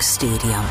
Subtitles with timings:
[0.00, 0.64] Stadium,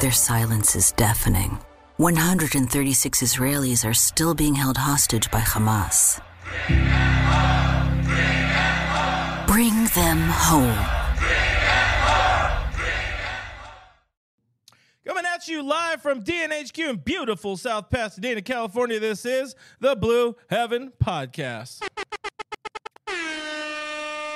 [0.00, 1.58] their silence is deafening.
[1.98, 6.20] 136 Israelis are still being held hostage by Hamas.
[9.46, 11.02] Bring them home.
[15.04, 18.98] Coming at you live from DNHQ in beautiful South Pasadena, California.
[18.98, 21.82] This is the Blue Heaven Podcast.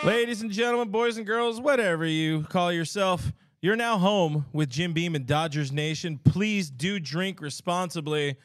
[0.07, 4.93] Ladies and gentlemen, boys and girls, whatever you call yourself, you're now home with Jim
[4.93, 6.21] Beam and Dodgers Nation.
[6.23, 8.37] Please do drink responsibly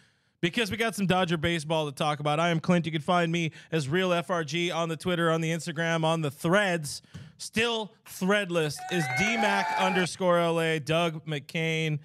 [0.42, 2.40] because we got some Dodger baseball to talk about.
[2.40, 2.88] I am Clint.
[2.88, 6.32] You can find me as Real FRG on the Twitter, on the Instagram, on the
[6.32, 7.04] threads.
[7.38, 12.00] Still threadless is DMAC underscore LA, Doug McCain.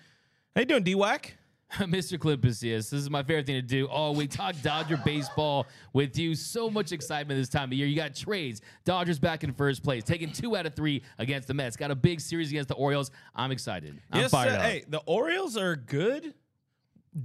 [0.55, 1.31] How you doing, DWAC?
[1.79, 2.17] Mr.
[2.17, 3.89] Clipicius, this is my favorite thing to do.
[3.91, 6.35] Oh, we talk Dodger baseball with you.
[6.35, 7.89] So much excitement this time of year.
[7.89, 8.61] You got trades.
[8.85, 11.77] Dodgers back in first place, taking two out of three against the Mets.
[11.77, 13.11] Got a big series against the Orioles.
[13.35, 14.01] I'm excited.
[14.13, 14.63] I'm yes, fired uh, up.
[14.63, 16.35] hey, the Orioles are good.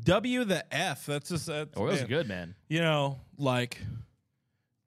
[0.04, 1.06] W the F.
[1.06, 2.56] That's just that's, Orioles man, are good, man.
[2.68, 3.78] You know, like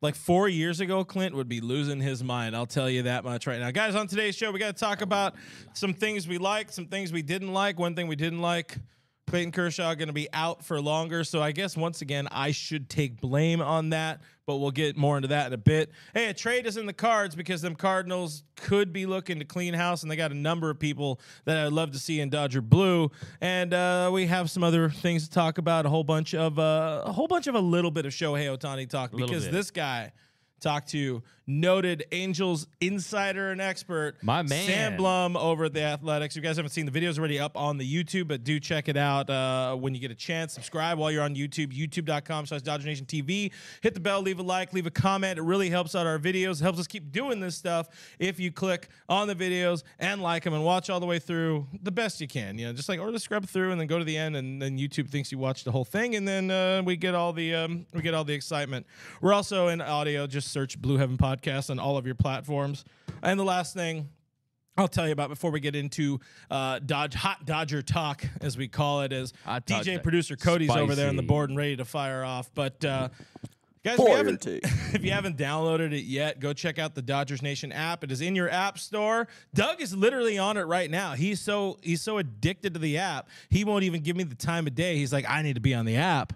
[0.01, 2.57] like four years ago, Clint would be losing his mind.
[2.57, 3.71] I'll tell you that much right now.
[3.71, 5.35] Guys, on today's show, we got to talk about
[5.75, 7.79] some things we liked, some things we didn't like.
[7.79, 8.77] One thing we didn't like.
[9.27, 11.25] Clayton Kershaw going to be out for longer.
[11.25, 15.17] So I guess once again, I should take blame on that, but we'll get more
[15.17, 15.91] into that in a bit.
[16.13, 19.75] Hey, a trade is in the cards because them Cardinals could be looking to clean
[19.75, 22.61] house, and they got a number of people that I'd love to see in Dodger
[22.61, 23.11] blue.
[23.41, 25.87] And uh, we have some other things to talk about.
[25.87, 28.89] A whole bunch of uh, a whole bunch of a little bit of Shohei Ohtani
[28.89, 30.13] talk because this guy
[30.61, 34.67] talked to noted Angels insider and expert, My man.
[34.67, 36.35] Sam Blum over at the Athletics.
[36.37, 38.89] If you guys haven't seen the videos already up on the YouTube, but do check
[38.89, 40.55] it out uh, when you get a chance.
[40.55, 43.53] Subscribe while you're on YouTube, youtube.com slash Dodger Nation TV.
[43.83, 45.39] Hit the bell, leave a like, leave a comment.
[45.39, 47.89] It really helps out our videos, helps us keep doing this stuff
[48.19, 51.67] if you click on the videos and like them and watch all the way through
[51.83, 52.59] the best you can.
[52.59, 54.61] You know, just like, or just scrub through and then go to the end and
[54.61, 57.55] then YouTube thinks you watched the whole thing and then uh, we get all the
[57.55, 58.87] um, we get all the excitement.
[59.21, 60.27] We're also in audio.
[60.27, 61.34] Just search Blue Heaven Podcast
[61.71, 62.85] on all of your platforms.
[63.23, 64.09] And the last thing
[64.77, 66.19] I'll tell you about before we get into
[66.51, 70.95] uh, Dodge Hot Dodger talk, as we call it, is Hot DJ producer Cody's over
[70.95, 72.51] there on the board and ready to fire off.
[72.53, 73.09] But uh,
[73.85, 74.47] guys, if you, haven't,
[74.95, 78.03] if you haven't downloaded it yet, go check out the Dodgers Nation app.
[78.03, 79.29] It is in your app store.
[79.55, 81.13] Doug is literally on it right now.
[81.13, 84.67] He's so he's so addicted to the app, he won't even give me the time
[84.67, 84.97] of day.
[84.97, 86.33] He's like, I need to be on the app.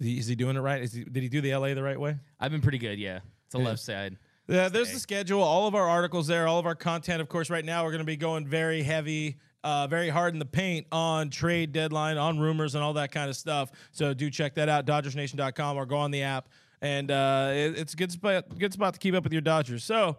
[0.00, 0.82] Is he, is he doing it right?
[0.82, 2.18] Is he, did he do the LA the right way?
[2.38, 3.20] I've been pretty good, yeah.
[3.48, 4.16] It's the left side.
[4.46, 5.42] Yeah, there's the schedule.
[5.42, 7.20] All of our articles there, all of our content.
[7.20, 10.38] Of course, right now we're going to be going very heavy, uh, very hard in
[10.38, 13.70] the paint on trade deadline, on rumors, and all that kind of stuff.
[13.92, 16.48] So do check that out, DodgersNation.com, or go on the app.
[16.80, 19.84] And uh, it- it's a good spot, good spot to keep up with your Dodgers.
[19.84, 20.16] So,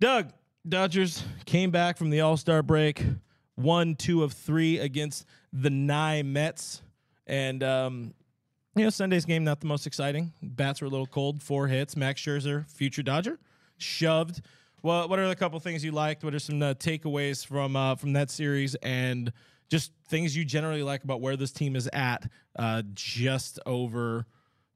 [0.00, 0.32] Doug,
[0.68, 3.02] Dodgers came back from the All Star break,
[3.54, 6.82] one, two of three against the Nye Mets,
[7.26, 8.14] and um,
[8.74, 10.32] you know, Sunday's game not the most exciting.
[10.42, 11.42] Bats were a little cold.
[11.42, 11.96] Four hits.
[11.96, 13.38] Max Scherzer, future Dodger,
[13.76, 14.42] shoved.
[14.82, 16.24] Well, what are a couple things you liked?
[16.24, 19.32] What are some uh, takeaways from uh, from that series, and
[19.68, 22.28] just things you generally like about where this team is at?
[22.58, 24.26] Uh, just over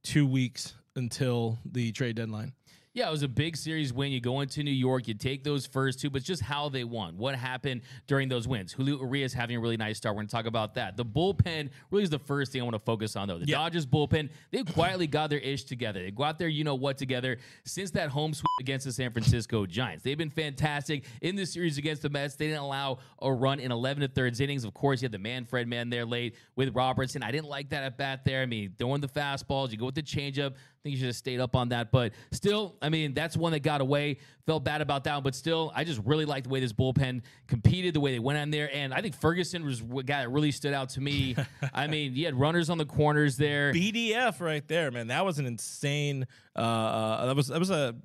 [0.03, 2.53] two weeks until the trade deadline.
[2.97, 4.11] Yeah, it was a big series win.
[4.11, 7.19] You go into New York, you take those first two, but just how they won.
[7.19, 8.73] What happened during those wins?
[8.73, 10.15] Julio Urias having a really nice start.
[10.15, 10.97] We're going to talk about that.
[10.97, 13.37] The bullpen really is the first thing I want to focus on, though.
[13.37, 13.59] The Yeah.
[13.59, 16.03] Dodgers bullpen, they quietly got their ish together.
[16.03, 19.67] They got their you know what together since that home sweep against the San Francisco
[19.67, 20.03] Giants.
[20.03, 22.37] They've been fantastic in this series against the Mets.
[22.37, 24.65] They didn't allow a run in 11 to thirds innings.
[24.65, 27.23] Of course, you had the Manfred man there late with Robertson.
[27.23, 28.41] I didn't like that at bat there.
[28.41, 30.55] I mean, throwing the fastballs, you go with the changeup.
[30.87, 31.91] I think you should have stayed up on that.
[31.91, 34.19] But still, I mean, that's one that got away.
[34.47, 35.25] Felt bad about that one.
[35.25, 38.39] But still, I just really liked the way this bullpen competed, the way they went
[38.39, 38.71] on there.
[38.73, 41.35] And I think Ferguson was a guy that really stood out to me.
[41.75, 43.73] I mean, you had runners on the corners there.
[43.73, 45.09] BDF right there, man.
[45.09, 46.29] That was an insane.
[46.55, 47.97] Uh, uh, that was that was a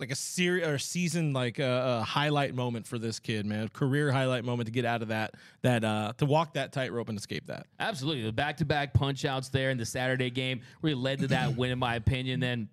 [0.00, 3.68] like a series or season like a, a highlight moment for this kid, man.
[3.68, 7.16] Career highlight moment to get out of that that uh to walk that tightrope and
[7.16, 7.66] escape that.
[7.78, 8.22] Absolutely.
[8.24, 11.56] The back to back punch outs there in the Saturday game really led to that
[11.56, 12.40] win, in my opinion.
[12.40, 12.68] Then,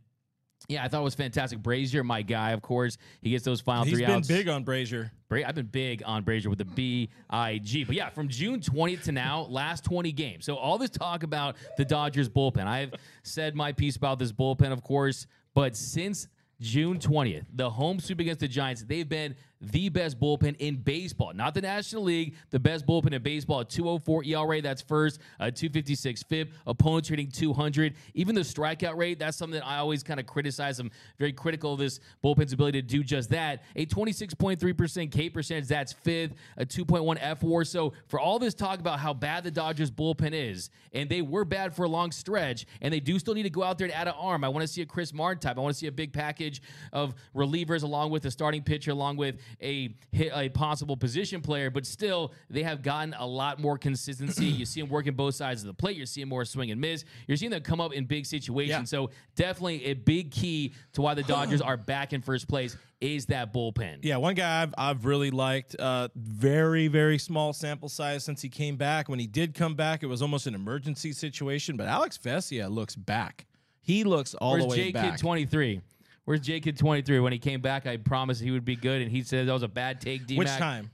[0.68, 1.60] yeah, I thought it was fantastic.
[1.60, 2.98] Brasier, my guy, of course.
[3.22, 4.28] He gets those final He's three been outs.
[4.28, 5.12] big on Brasier.
[5.30, 7.84] Bra- I've been big on Brasier with the B I G.
[7.84, 10.46] But yeah, from June 20th to now, last 20 games.
[10.46, 12.66] So all this talk about the Dodgers bullpen.
[12.66, 12.94] I've
[13.24, 16.28] said my piece about this bullpen, of course, but since
[16.62, 21.34] June 20th, the home sweep against the Giants, they've been the best bullpen in baseball.
[21.34, 23.60] Not the National League, the best bullpen in baseball.
[23.62, 25.20] A 204 ERA, that's first.
[25.40, 26.52] A 256 FIP.
[26.66, 27.96] Opponents hitting 200.
[28.14, 30.80] Even the strikeout rate, that's something that I always kind of criticize.
[30.80, 33.64] I'm very critical of this bullpen's ability to do just that.
[33.76, 36.36] A 26.3% K percentage, that's fifth.
[36.58, 37.66] A 2.1 F war.
[37.66, 41.44] So for all this talk about how bad the Dodgers bullpen is, and they were
[41.44, 43.94] bad for a long stretch, and they do still need to go out there and
[43.94, 44.44] add an arm.
[44.44, 45.58] I want to see a Chris Martin type.
[45.58, 46.62] I want to see a big package
[46.94, 51.70] of relievers along with a starting pitcher, along with a hit, a possible position player.
[51.70, 54.46] But still, they have gotten a lot more consistency.
[54.46, 55.98] you see them working both sides of the plate.
[55.98, 57.06] You're seeing more swing and miss.
[57.28, 58.92] You're seeing them come up in big situations.
[58.92, 59.00] Yeah.
[59.00, 63.28] So definitely a big key to why the Dodgers are back in first place is
[63.28, 64.00] that bullpen.
[64.02, 65.76] Yeah, one guy I've, I've really liked.
[65.80, 69.10] Uh, very very small sample size since he came back.
[69.10, 71.78] When he did come back, it was almost an emergency situation.
[71.78, 73.46] But Alex Vesia looks back.
[73.82, 75.12] He looks all Where's the way J back.
[75.12, 75.82] Kid 23?
[76.30, 77.22] Where's J Kid 23?
[77.22, 79.64] When he came back, I promised he would be good, and he said that was
[79.64, 80.28] a bad take.
[80.28, 80.46] D-Mac.
[80.46, 80.92] which time?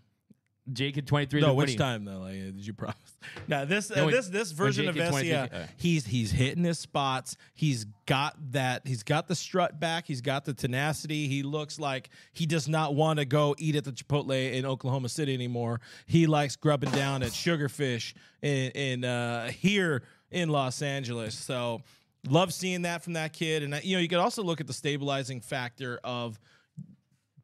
[0.72, 1.42] J Kid 23.
[1.42, 2.20] No, which winning- time though?
[2.20, 2.96] Like, uh, did you promise?
[3.48, 4.96] Now this No, uh, this this version of.
[4.96, 7.36] 23 Vesia, uh, he's he's hitting his spots.
[7.54, 8.88] He's got that.
[8.88, 10.06] He's got the strut back.
[10.08, 11.28] He's got the tenacity.
[11.28, 15.10] He looks like he does not want to go eat at the Chipotle in Oklahoma
[15.10, 15.82] City anymore.
[16.06, 21.36] He likes grubbing down at Sugarfish in, in uh, here in Los Angeles.
[21.36, 21.82] So
[22.27, 23.63] love seeing that from that kid.
[23.63, 26.39] And uh, you know, you could also look at the stabilizing factor of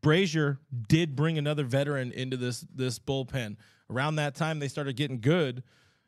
[0.02, 0.58] Brasier
[0.88, 3.58] did bring another veteran into this this bullpen.
[3.90, 5.64] Around that time, they started getting good.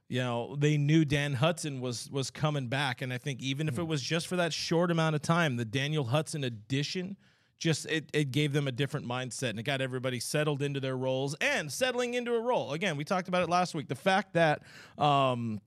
[0.09, 3.77] You know, they knew Dan Hudson was was coming back, and I think even if
[3.77, 7.17] it was just for that short amount of time, the Daniel Hudson addition
[7.63, 10.97] just it, it gave them a different mindset and it got everybody settled into their
[10.97, 12.73] roles and settling into a role.
[12.73, 13.87] Again, we talked about it last week.
[13.87, 14.63] The fact that
[14.97, 15.61] um,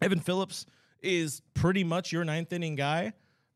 [0.00, 0.64] Evan Phillips
[1.02, 3.12] is pretty much your ninth inning guy.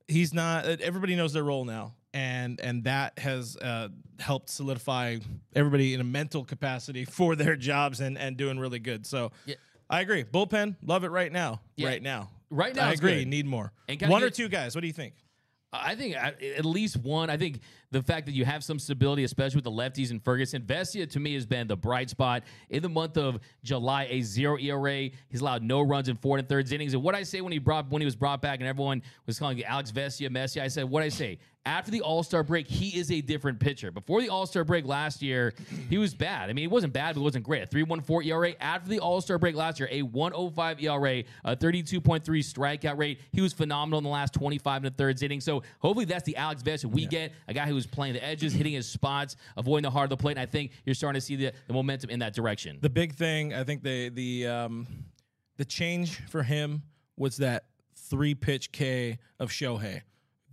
[0.08, 0.64] He's not.
[0.66, 3.88] uh, Everybody knows their role now, and and that has uh,
[4.18, 5.18] helped solidify
[5.56, 9.06] everybody in a mental capacity for their jobs and and doing really good.
[9.06, 9.32] So.
[9.46, 9.54] Yeah.
[9.90, 10.24] I agree.
[10.24, 11.60] Bullpen, love it right now.
[11.76, 11.88] Yeah.
[11.88, 12.30] Right now.
[12.48, 13.18] Right now I agree.
[13.18, 13.28] good.
[13.28, 13.70] Need more.
[14.06, 14.74] One or two guys.
[14.74, 15.12] What do you think?
[15.74, 17.30] I think at least one.
[17.30, 17.60] I think
[17.90, 20.62] the fact that you have some stability, especially with the lefties and Ferguson.
[20.62, 24.06] Vesia to me has been the bright spot in the month of July.
[24.10, 25.10] A zero ERA.
[25.28, 26.94] He's allowed no runs in four and thirds innings.
[26.94, 29.38] And what I say when he brought when he was brought back and everyone was
[29.38, 31.38] calling Alex Vesia Messi, I said what I say.
[31.66, 33.90] After the All Star break, he is a different pitcher.
[33.90, 35.54] Before the All Star break last year,
[35.88, 36.50] he was bad.
[36.50, 37.62] I mean, he wasn't bad, but it wasn't great.
[37.62, 38.54] A 3.14 ERA.
[38.60, 43.20] After the All Star break last year, a 105 ERA, a 32.3 strikeout rate.
[43.32, 45.40] He was phenomenal in the last 25 and a thirds inning.
[45.40, 48.52] So hopefully that's the Alex Vesia we get, a guy who was playing the edges,
[48.52, 50.32] hitting his spots, avoiding the heart of the plate.
[50.32, 52.78] And I think you're starting to see the, the momentum in that direction.
[52.82, 54.86] The big thing, I think the the um,
[55.56, 56.82] the change for him
[57.16, 57.64] was that
[57.96, 60.02] three pitch K of Shohei.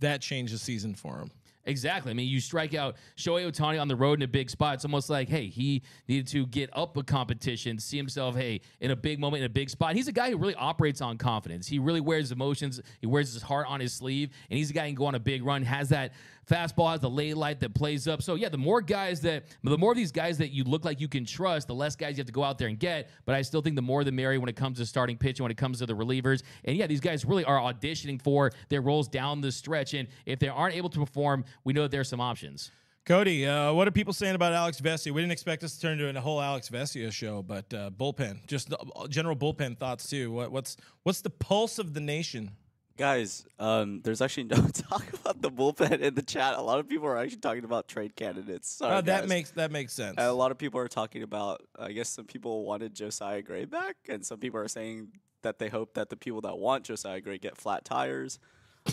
[0.02, 1.30] That changed the season for him.
[1.64, 2.10] Exactly.
[2.10, 4.74] I mean, you strike out Shohei Ohtani on the road in a big spot.
[4.74, 8.90] It's almost like, hey, he needed to get up a competition, see himself, hey, in
[8.90, 9.94] a big moment, in a big spot.
[9.94, 11.68] He's a guy who really operates on confidence.
[11.68, 12.80] He really wears emotions.
[13.00, 15.14] He wears his heart on his sleeve, and he's a guy who can go on
[15.14, 16.12] a big run, has that
[16.50, 18.20] fastball, has the lay light that plays up.
[18.22, 21.00] So, yeah, the more guys that, the more of these guys that you look like
[21.00, 23.10] you can trust, the less guys you have to go out there and get.
[23.24, 25.52] But I still think the more the merrier when it comes to starting pitching, when
[25.52, 26.42] it comes to the relievers.
[26.64, 29.94] And yeah, these guys really are auditioning for their roles down the stretch.
[29.94, 32.70] And if they aren't able to perform, we know that there's some options.
[33.04, 35.10] Cody, uh, what are people saying about Alex Vesia?
[35.10, 38.46] We didn't expect us to turn into a whole Alex Vesia show, but uh, bullpen,
[38.46, 40.30] just the, uh, general bullpen thoughts too.
[40.30, 42.52] What, what's what's the pulse of the nation?
[42.96, 44.56] Guys, um, there's actually no
[44.88, 46.54] talk about the bullpen in the chat.
[46.54, 48.68] A lot of people are actually talking about trade candidates.
[48.70, 49.28] Sorry, Uh, that guys.
[49.28, 50.14] makes that makes sense.
[50.18, 51.60] And a lot of people are talking about.
[51.76, 55.08] I guess some people wanted Josiah Gray back, and some people are saying
[55.42, 58.38] that they hope that the people that want Josiah Gray get flat tires.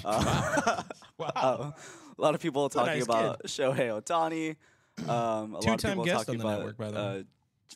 [0.05, 0.84] Uh,
[1.17, 1.31] wow.
[1.36, 1.72] uh,
[2.17, 4.55] a lot of people talking nice about Shohei Ohtani.
[5.10, 7.19] Um, a lot of people guest talking on the about network, by the way.
[7.19, 7.24] uh,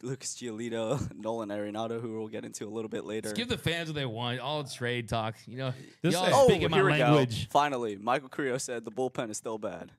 [0.02, 3.24] Lucas Giolito, Nolan Arenado, who we'll get into a little bit later.
[3.30, 4.40] Just give the fans what they want.
[4.40, 5.36] All trade talk.
[5.46, 7.48] You know, This y'all is- oh, speaking my language.
[7.48, 7.52] go.
[7.52, 9.92] Finally, Michael Creo said the bullpen is still bad.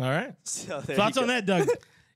[0.00, 0.34] All right.
[0.44, 1.68] So Thoughts on that, Doug?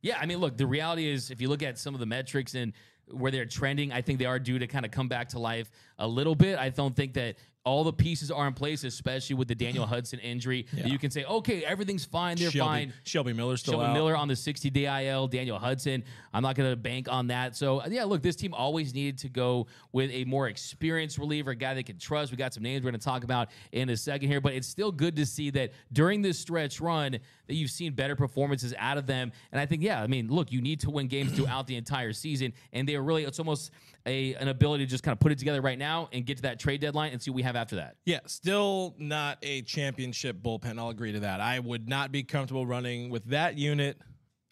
[0.03, 2.55] Yeah, I mean, look, the reality is if you look at some of the metrics
[2.55, 2.73] and
[3.11, 5.71] where they're trending, I think they are due to kind of come back to life
[5.99, 6.59] a little bit.
[6.59, 10.19] I don't think that all the pieces are in place, especially with the Daniel Hudson
[10.21, 10.67] injury.
[10.73, 12.37] that You can say, okay, everything's fine.
[12.37, 12.93] They're Shelby, fine.
[13.05, 13.93] Shelby Miller's still Shelby out.
[13.93, 16.03] Miller on the 60 day IL, Daniel Hudson.
[16.33, 17.57] I'm not going to bank on that.
[17.57, 21.55] So, yeah, look, this team always needed to go with a more experienced reliever, a
[21.57, 22.31] guy they can trust.
[22.31, 24.69] We got some names we're going to talk about in a second here, but it's
[24.69, 28.97] still good to see that during this stretch run that you've seen better performances out
[28.97, 29.33] of them.
[29.53, 32.13] And I think, yeah, I mean, look, you need to win games throughout the entire
[32.13, 33.71] season, and they're really, it's almost
[34.07, 36.43] a an ability to just kind of put it together right now and get to
[36.45, 37.97] that trade deadline and see what we have after that.
[38.05, 40.79] Yeah, still not a championship bullpen.
[40.79, 41.41] I'll agree to that.
[41.41, 43.99] I would not be comfortable running with that unit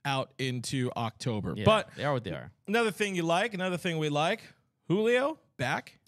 [0.04, 1.54] out into October.
[1.56, 2.50] Yeah, But they are what they are.
[2.66, 4.40] another thing you like, another thing we like,
[4.88, 5.98] Julio back.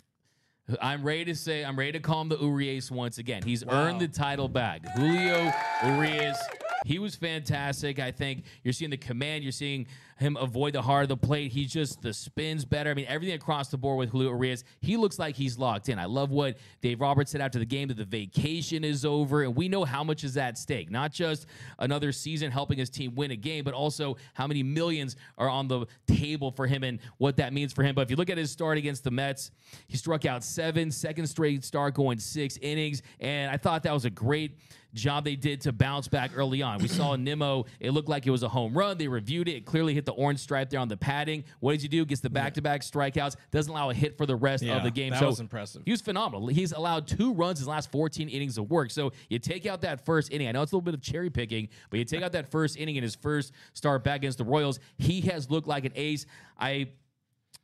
[0.80, 3.42] I'm ready to say I'm ready to call him the Urias once again.
[3.42, 3.73] He's Wow.
[3.75, 4.87] earned the title back.
[4.97, 5.52] Julio
[5.85, 6.38] Urias.
[6.87, 7.99] He was fantastic.
[7.99, 9.42] I think you're seeing the command.
[9.42, 9.87] You're seeing
[10.21, 11.50] him avoid the heart of the plate.
[11.50, 12.91] He's just the spins better.
[12.91, 14.65] I mean, everything across the board with Julio Urias.
[14.81, 15.99] He looks like he's locked in.
[15.99, 19.57] I love what Dave Roberts said after the game that the vacation is over, and
[19.57, 20.91] we know how much is at stake.
[20.91, 21.47] Not just
[21.79, 25.69] another season helping his team win a game, but also how many millions are on
[25.69, 27.95] the table for him and what that means for him.
[27.95, 29.50] But if you look at his start against the Mets,
[29.89, 34.05] he struck out seven, second straight start going six innings, and I thought that was
[34.05, 34.59] a great
[34.95, 36.79] job they did to bounce back early on.
[36.81, 38.99] We saw Nimmo, it looked like it was a home run.
[38.99, 39.53] They reviewed it.
[39.53, 41.45] It clearly hit the orange stripe there on the padding.
[41.61, 42.05] What did you do?
[42.05, 44.83] Gets the back to back strikeouts, doesn't allow a hit for the rest Yeah, of
[44.83, 45.11] the game.
[45.11, 45.83] that so was impressive.
[45.85, 46.49] He was phenomenal.
[46.49, 48.90] He's allowed two runs his last 14 innings of work.
[48.90, 50.49] So you take out that first inning.
[50.49, 52.76] I know it's a little bit of cherry picking, but you take out that first
[52.76, 54.81] inning in his first start back against the Royals.
[54.99, 56.26] He has looked like an ace.
[56.59, 56.88] I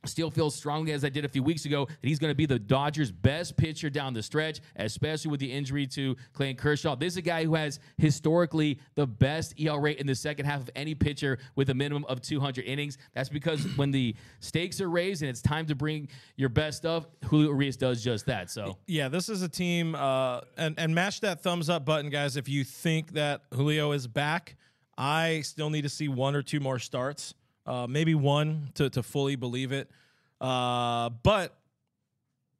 [0.06, 2.46] still feel strongly as I did a few weeks ago that he's going to be
[2.46, 6.96] the Dodgers' best pitcher down the stretch, especially with the injury to Clayton Kershaw.
[6.96, 10.60] This is a guy who has historically the best EL rate in the second half
[10.60, 12.98] of any pitcher with a minimum of 200 innings.
[13.14, 17.06] That's because when the stakes are raised and it's time to bring your best stuff,
[17.24, 18.50] Julio Urias does just that.
[18.50, 22.36] So Yeah, this is a team, uh, and and mash that thumbs up button, guys.
[22.36, 24.56] If you think that Julio is back,
[24.96, 27.34] I still need to see one or two more starts,
[27.66, 29.90] uh, maybe one to to fully believe it.
[30.40, 31.56] Uh, but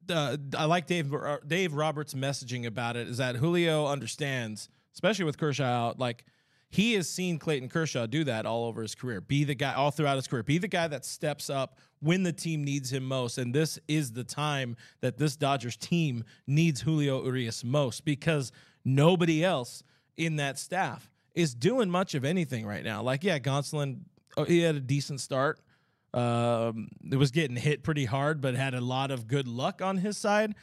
[0.09, 5.25] uh, I like Dave uh, Dave Roberts' messaging about it is that Julio understands, especially
[5.25, 6.25] with Kershaw out, like
[6.69, 9.21] he has seen Clayton Kershaw do that all over his career.
[9.21, 10.43] Be the guy all throughout his career.
[10.43, 13.37] Be the guy that steps up when the team needs him most.
[13.37, 18.51] And this is the time that this Dodgers team needs Julio Urias most because
[18.83, 19.81] nobody else
[20.17, 23.01] in that staff is doing much of anything right now.
[23.01, 23.99] Like, yeah, Gonsolin,
[24.45, 25.59] he had a decent start.
[26.13, 29.97] Um, it was getting hit pretty hard, but had a lot of good luck on
[29.97, 30.55] his side.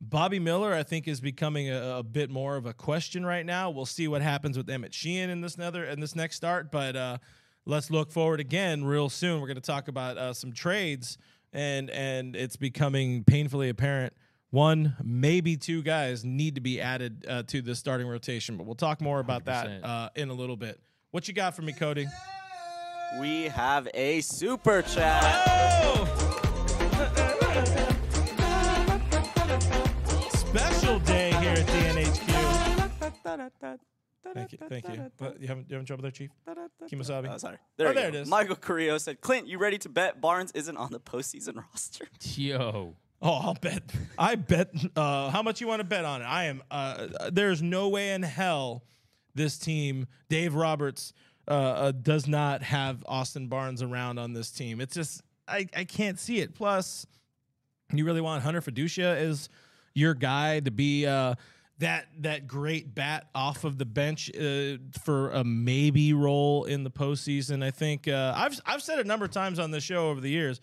[0.00, 3.70] Bobby Miller, I think, is becoming a, a bit more of a question right now.
[3.70, 6.96] We'll see what happens with Emmett Sheehan in this another in this next start, but
[6.96, 7.18] uh,
[7.64, 9.40] let's look forward again real soon.
[9.40, 11.16] We're going to talk about uh, some trades,
[11.52, 14.12] and and it's becoming painfully apparent.
[14.50, 18.74] One, maybe two guys need to be added uh, to the starting rotation, but we'll
[18.76, 19.84] talk more about that 100%.
[19.84, 20.80] uh, in a little bit.
[21.10, 22.06] What you got for me, Cody?
[23.18, 25.22] We have a super chat.
[30.32, 32.26] Special day here at DNHQ.
[34.34, 35.10] Thank you, thank you.
[35.18, 36.30] But you having you having trouble there, Chief?
[36.90, 37.32] Kimasabi.
[37.32, 37.56] Oh, sorry.
[37.76, 38.28] There, Oh, there it is.
[38.28, 42.06] Michael Carrillo said, Clint, you ready to bet Barnes isn't on the postseason roster?
[42.34, 42.94] yo.
[43.22, 43.82] Oh, I'll bet.
[44.18, 44.70] I bet.
[44.94, 46.26] Uh, how much you want to bet on it?
[46.26, 46.62] I am.
[46.70, 48.82] Uh, there's no way in hell
[49.34, 51.12] this team, Dave Roberts,
[51.48, 54.80] uh, uh, does not have Austin Barnes around on this team.
[54.80, 56.54] It's just I, I can't see it.
[56.54, 57.06] Plus,
[57.92, 59.48] you really want Hunter Feduccia as
[59.94, 61.34] your guy to be uh,
[61.78, 66.90] that that great bat off of the bench uh, for a maybe role in the
[66.90, 67.62] postseason.
[67.62, 70.30] I think uh, I've I've said a number of times on this show over the
[70.30, 70.60] years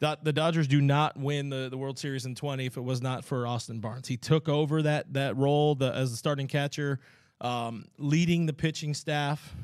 [0.00, 3.00] that the Dodgers do not win the, the World Series in 20 if it was
[3.00, 4.08] not for Austin Barnes.
[4.08, 7.00] He took over that that role the, as the starting catcher,
[7.40, 9.54] um, leading the pitching staff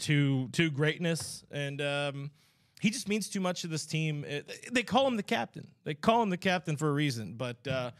[0.00, 2.30] to to greatness, and um,
[2.80, 4.24] he just means too much to this team.
[4.24, 5.66] It- they call him the captain.
[5.84, 7.34] They call him the captain for a reason.
[7.36, 7.90] But uh,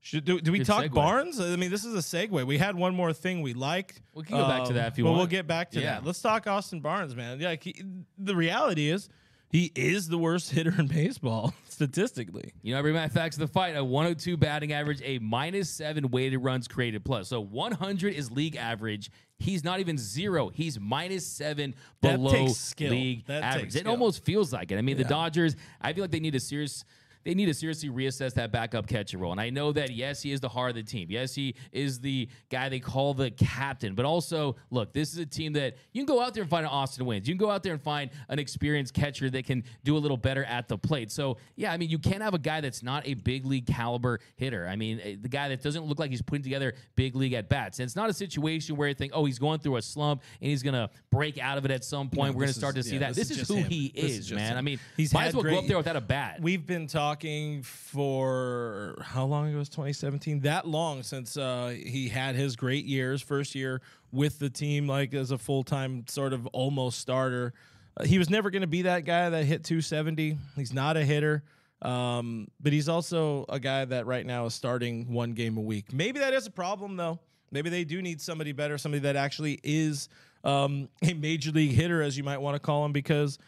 [0.00, 0.94] should do, do we Good talk segue.
[0.94, 1.40] Barnes?
[1.40, 2.46] I mean, this is a segue.
[2.46, 4.00] We had one more thing we liked.
[4.14, 5.94] We can go back to Um, that if you but we'll get back to Yeah.
[5.96, 6.04] that.
[6.06, 7.40] Let's talk Austin Barnes, man.
[7.40, 7.82] Yeah, like he,
[8.16, 9.08] the reality is
[9.50, 12.52] he is the worst hitter in baseball statistically.
[12.62, 15.70] You know, every matter of facts of the fight, a 102 batting average, a minus
[15.70, 17.28] seven weighted runs created plus.
[17.28, 19.10] So 100 is league average.
[19.38, 20.48] He's not even zero.
[20.48, 22.48] He's minus seven That below
[22.80, 23.74] league That average.
[23.76, 23.90] It skill.
[23.92, 24.78] almost feels like it.
[24.78, 25.04] I mean, Yeah.
[25.04, 26.84] the Dodgers, I feel like they need a serious.
[27.28, 29.32] They need to seriously reassess that backup catcher role.
[29.32, 31.08] And I know that yes, he is the heart of the team.
[31.10, 33.94] Yes, he is the guy they call the captain.
[33.94, 36.64] But also, look, this is a team that you can go out there and find
[36.64, 37.26] an Austin Wynns.
[37.26, 40.16] You can go out there and find an experienced catcher that can do a little
[40.16, 41.12] better at the plate.
[41.12, 44.20] So yeah, I mean, you can't have a guy that's not a big league caliber
[44.36, 44.66] hitter.
[44.66, 47.50] I mean, eh, the guy that doesn't look like he's putting together big league at
[47.50, 47.78] bats.
[47.78, 50.48] And it's not a situation where you think, oh, he's going through a slump and
[50.48, 52.32] he's gonna break out of it at some point.
[52.32, 53.16] No, We're gonna start is- to see yeah, that.
[53.16, 53.68] this This, is is, who him.
[53.68, 54.52] he is is, man.
[54.52, 54.56] him.
[54.56, 56.38] I mean, He's might as well great- go up there without a bat.
[56.40, 57.17] We've been talking
[57.62, 60.40] for how long ago was 2017?
[60.40, 63.80] That long since uh, he had his great years, first year
[64.12, 67.52] with the team, like as a full time sort of almost starter.
[67.96, 70.38] Uh, he was never going to be that guy that hit 270.
[70.56, 71.42] He's not a hitter.
[71.82, 75.92] Um, but he's also a guy that right now is starting one game a week.
[75.92, 77.20] Maybe that is a problem, though.
[77.50, 80.08] Maybe they do need somebody better, somebody that actually is
[80.44, 83.38] um, a major league hitter, as you might want to call him, because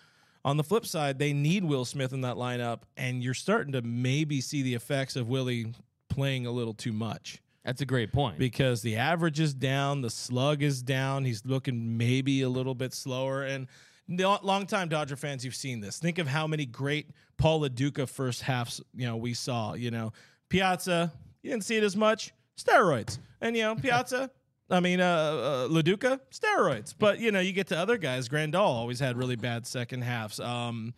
[0.45, 3.83] on the flip side, they need Will Smith in that lineup, and you're starting to
[3.83, 5.73] maybe see the effects of Willie
[6.09, 8.39] playing a little too much That's a great point.
[8.39, 11.25] because the average is down, the slug is down.
[11.25, 13.45] He's looking maybe a little bit slower.
[13.45, 13.69] And
[14.09, 15.99] longtime Dodger fans, you've seen this.
[15.99, 19.75] Think of how many great Paul Lo Duca first halves you know we saw.
[19.75, 20.13] You know,
[20.49, 22.33] Piazza, you didn't see it as much.
[22.59, 24.31] Steroids, and you know Piazza.
[24.71, 26.95] I mean, uh, uh, Lo Duca, steroids.
[26.97, 28.29] But you know, you get to other guys.
[28.29, 30.39] Grandal always had really bad second halves.
[30.39, 30.95] Um,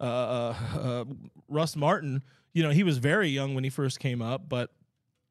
[0.00, 1.04] uh, uh, uh,
[1.48, 4.70] Russ Martin, you know, he was very young when he first came up, but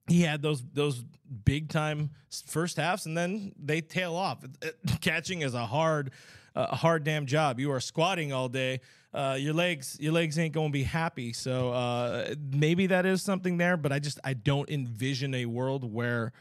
[0.08, 1.04] he had those those
[1.46, 2.12] big time
[2.46, 4.44] first halves, and then they tail off.
[5.02, 6.12] Catching is a hard,
[6.56, 7.60] uh, a hard damn job.
[7.60, 8.82] You are squatting all day.
[9.14, 11.34] Uh, your legs, your legs ain't going to be happy.
[11.34, 15.92] So uh, maybe that is something there, but I just I don't envision a world
[15.92, 16.34] where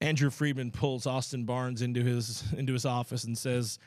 [0.00, 3.78] Andrew Friedman pulls Austin Barnes into his into his office and says,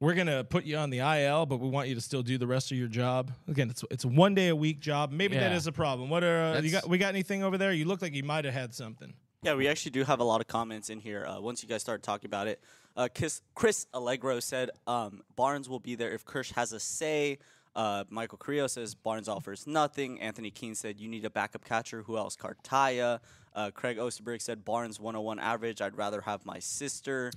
[0.00, 2.46] "We're gonna put you on the IL, but we want you to still do the
[2.46, 5.12] rest of your job." Again, it's it's a one day a week job.
[5.12, 5.56] Maybe that Yeah.
[5.56, 6.10] is a problem.
[6.10, 6.88] What are uh, you got?
[6.88, 7.72] We got anything over there?
[7.72, 9.14] You look like you might have had something.
[9.42, 11.26] Yeah, we actually do have a lot of comments in here.
[11.26, 12.62] Uh, once you guys start talking about it,
[12.96, 17.38] uh, Chris, Chris Allegro said um, Barnes will be there if Kersh has a say.
[17.76, 20.18] Uh, Michael Carrillo says Barnes offers nothing.
[20.20, 22.02] Anthony Keene said you need a backup catcher.
[22.04, 22.36] Who else?
[22.36, 23.20] Cartaya.
[23.54, 25.80] Uh, Craig Osterberg said Barnes 101 average.
[25.80, 27.30] I'd rather have my sister.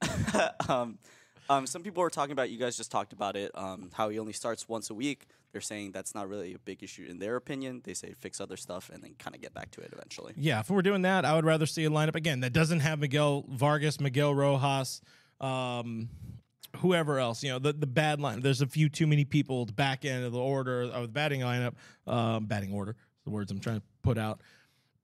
[0.68, 0.98] um,
[1.50, 2.50] um, some people were talking about.
[2.50, 3.50] You guys just talked about it.
[3.54, 5.26] Um, how he only starts once a week.
[5.52, 7.80] They're saying that's not really a big issue in their opinion.
[7.84, 10.34] They say fix other stuff and then kind of get back to it eventually.
[10.36, 12.98] Yeah, if we're doing that, I would rather see a lineup again that doesn't have
[12.98, 15.00] Miguel Vargas, Miguel Rojas,
[15.40, 16.10] um,
[16.76, 17.42] whoever else.
[17.42, 18.40] You know, the the bad line.
[18.40, 21.08] There's a few too many people at the back end of the order of the
[21.08, 21.72] batting lineup,
[22.06, 22.94] um, batting order.
[23.24, 24.42] The words I'm trying to put out.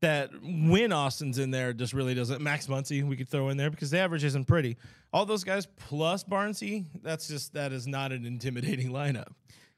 [0.04, 2.42] That when Austin's in there, just really doesn't.
[2.42, 4.76] Max Muncy, we could throw in there because the average isn't pretty.
[5.14, 9.28] All those guys plus Barnsey, that's just that is not an intimidating lineup.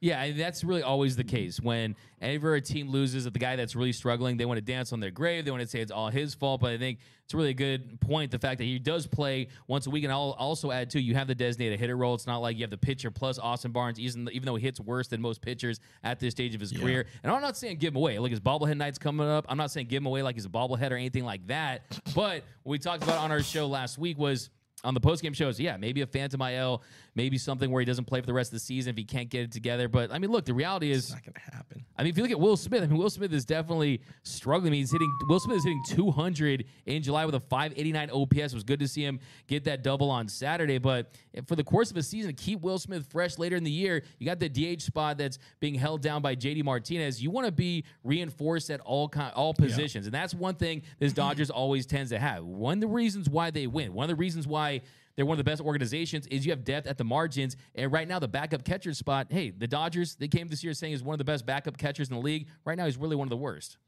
[0.01, 1.61] Yeah, and that's really always the case.
[1.61, 4.93] When Whenever a team loses, if the guy that's really struggling, they want to dance
[4.93, 5.45] on their grave.
[5.45, 6.63] They want to say it's all his fault.
[6.63, 9.87] But I think it's a really good point the fact that he does play once
[9.87, 10.05] a week.
[10.05, 12.15] And I'll also add too, you have the designated hitter role.
[12.15, 14.81] It's not like you have the pitcher plus Austin Barnes, even even though he hits
[14.81, 17.07] worse than most pitchers at this stage of his career.
[17.23, 18.19] And I'm not saying give him away.
[18.19, 19.45] Like his bobblehead night's coming up.
[19.49, 21.83] I'm not saying give him away like he's a bobblehead or anything like that.
[22.15, 24.49] But what we talked about on our show last week was
[24.87, 26.83] on the postgame shows, yeah, maybe a phantom IL,
[27.15, 29.29] maybe something where he doesn't play for the rest of the season if he can't
[29.29, 29.89] get it together.
[29.89, 31.85] But I mean, look, the reality is, It's not going to happen.
[31.99, 34.71] I mean, if you look at Will Smith, I mean, Will Smith is definitely struggling.
[34.71, 38.37] I mean, he's hitting Will Smith is hitting 200 in July with a 589 OPS.
[38.39, 39.19] It was good to see him
[39.49, 40.79] get that double on Saturday.
[40.79, 41.11] But
[41.47, 44.03] for the course of a season, to keep Will Smith fresh later in the year,
[44.19, 47.23] you got the DH spot that's being held down by JD Martinez.
[47.23, 51.13] You want to be reinforced at all ki- all positions, and that's one thing this
[51.13, 52.45] Dodgers always tends to have.
[52.45, 53.95] One of the reasons why they win.
[53.95, 54.76] One of the reasons why
[55.17, 57.57] they're one of the best organizations is you have depth at the margins.
[57.75, 60.93] And right now, the backup catcher spot, hey, the Dodgers, they came this year saying
[60.93, 62.49] he's one of the best backup catchers in the league.
[62.65, 63.79] Right now, he's really one of the worst.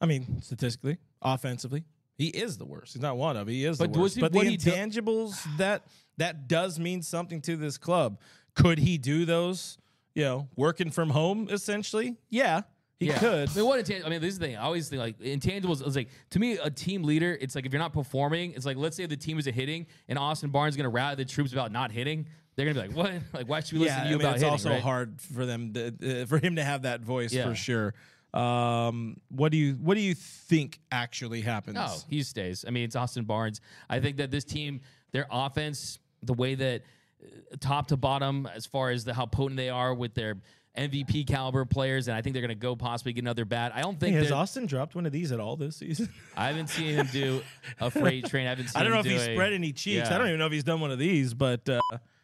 [0.00, 1.84] I mean, statistically, offensively,
[2.18, 2.94] he is the worst.
[2.94, 3.46] He's not one of.
[3.46, 4.14] He is But the worst.
[4.16, 4.70] he- but the he do-
[5.58, 5.86] that
[6.18, 8.20] that does mean something to this club.
[8.54, 9.78] Could he do those?
[10.14, 12.16] You know, working from home essentially.
[12.30, 12.62] Yeah,
[12.98, 13.50] he could.
[13.50, 14.56] I mean, what intan- I mean, this is the thing.
[14.56, 15.86] I always think like intangibles.
[15.86, 17.36] It's like to me, a team leader.
[17.40, 20.18] It's like if you're not performing, it's like let's say the team is hitting, and
[20.18, 22.26] Austin Barnes is going to rally the troops about not hitting.
[22.56, 23.22] They're going to be like, what?
[23.34, 24.52] Like, why should we listen yeah, to you I mean, about it's hitting?
[24.52, 24.80] also right?
[24.82, 27.44] hard for them to, uh, for him to have that voice Yeah.
[27.44, 27.92] for sure.
[28.32, 31.74] Um, what do you what do you think actually happens?
[31.74, 32.64] No, he stays.
[32.66, 33.60] I mean, it's Austin Barnes.
[33.88, 34.80] I think that this team,
[35.12, 36.82] their offense, the way that
[37.22, 40.36] uh, top to bottom, as far as the how potent they are with their
[40.76, 43.72] MVP caliber players, and I think they're going to go possibly get another bat.
[43.74, 46.08] I don't think Hey, has Austin dropped one of these at all this season?
[46.36, 47.42] I haven't seen him do
[47.80, 48.46] a freight train.
[48.46, 50.08] I haven't seen I don't know if do he's a- spread any cheeks.
[50.08, 50.14] Yeah.
[50.14, 51.80] I don't even know if he's done one of these, but uh,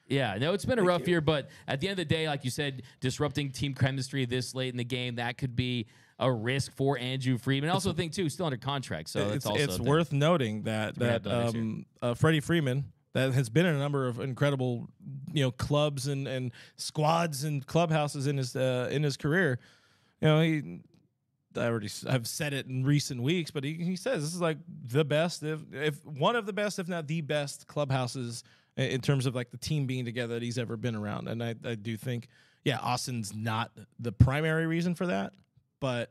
[0.09, 2.45] Yeah, no, it's been a rough year, but at the end of the day, like
[2.45, 5.87] you said, disrupting team chemistry this late in the game, that could be
[6.19, 7.71] a risk for Andrew Friedman.
[7.71, 10.95] I also think too, still under contract, so that's it's also it's worth noting that
[10.97, 11.63] that happen next year.
[11.63, 12.85] um, uh, Freddie Freeman
[13.15, 14.89] that has been in a number of incredible
[15.33, 19.59] you know clubs and, and squads and clubhouses in his uh, in his career.
[20.21, 20.81] You know he.
[21.55, 24.57] I already I've said it in recent weeks, but he, he says this is like
[24.87, 28.43] the best, if if one of the best, if not the best clubhouses
[28.77, 31.29] in terms of like the team being together that he's ever been around.
[31.29, 32.29] And I, I do think,
[32.65, 35.33] yeah, Austin's not the primary reason for that,
[35.81, 36.11] but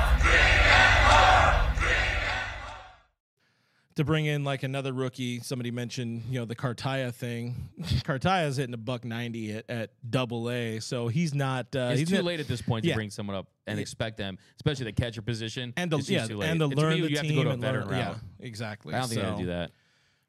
[3.95, 5.39] To bring in like another rookie.
[5.41, 7.69] Somebody mentioned, you know, the Cartaya thing.
[7.81, 11.75] Cartaya's hitting a buck ninety at, at double A, so he's not.
[11.75, 14.17] Uh, It's he's too not- late at this point to bring someone up and expect
[14.17, 15.73] them, especially the catcher position.
[15.75, 17.87] And the yeah, and To learn me, the you have to go to a veteran
[17.89, 18.15] learn, route.
[18.39, 18.93] Yeah, exactly.
[18.93, 19.71] I don't think so, I do that.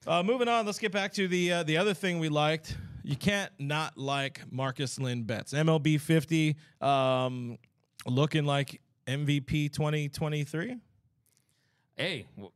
[0.06, 2.76] Uh, moving on, let's get back to the uh, the other thing we liked.
[3.04, 7.58] You can't not like Markus Lynn Betts, MLB fifty, um,
[8.06, 10.76] looking like MVP twenty twenty three.
[11.96, 12.52] Hey, w-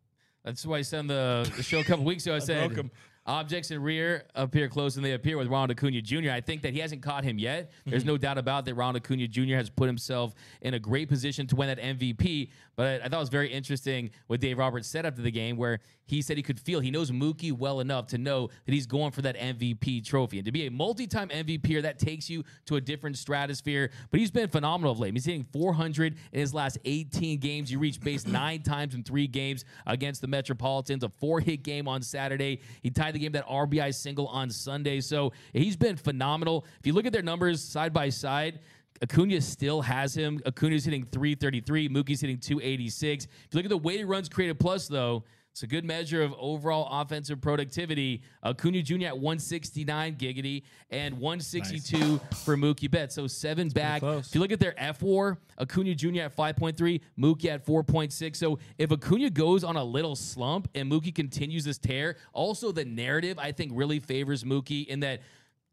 [0.46, 2.34] that's why I said on the, the show a couple weeks ago.
[2.36, 2.90] I said 'em.
[3.26, 6.30] objects in rear appear close and they appear with Ronald Acuna Jr.
[6.30, 7.72] I think that he hasn't caught him yet.
[7.84, 8.08] There's Mm-hmm.
[8.12, 8.74] no doubt about that.
[8.74, 9.56] Ronald Acuna Jr.
[9.56, 10.32] has put himself
[10.62, 12.50] in a great position to win that MVP.
[12.76, 15.80] But I thought it was very interesting what Dave Roberts said after the game, where
[16.04, 19.12] he said he could feel he knows Mookie well enough to know that he's going
[19.12, 20.38] for that MVP trophy.
[20.38, 23.90] And to be a multi-time MVP, er, that takes you to a different stratosphere.
[24.10, 25.14] But he's been phenomenal of late.
[25.14, 27.70] He's hitting 400 in his last 18 games.
[27.70, 31.02] He reached base nine times in three games against the Metropolitans.
[31.02, 32.60] A four-hit game on Saturday.
[32.82, 35.00] He tied the game that RBI single on Sunday.
[35.00, 36.66] So he's been phenomenal.
[36.78, 38.60] If you look at their numbers side by side.
[39.02, 40.40] Acuna still has him.
[40.46, 41.88] Acuna's hitting 333.
[41.88, 43.24] Mookie's hitting 286.
[43.24, 45.24] If you look at the weighted runs created plus, though,
[45.56, 48.20] it's a good measure of overall offensive productivity.
[48.44, 49.06] Acuna Jr.
[49.06, 53.14] at 169 giggity and 162 for Mookie Betts.
[53.14, 54.02] So seven back.
[54.02, 56.24] If you look at their F war, Acuna Jr.
[56.24, 58.36] at 5.3, Mookie at 4.6.
[58.36, 62.84] So if Acuna goes on a little slump and Mookie continues this tear, also the
[62.84, 65.22] narrative I think really favors Mookie in that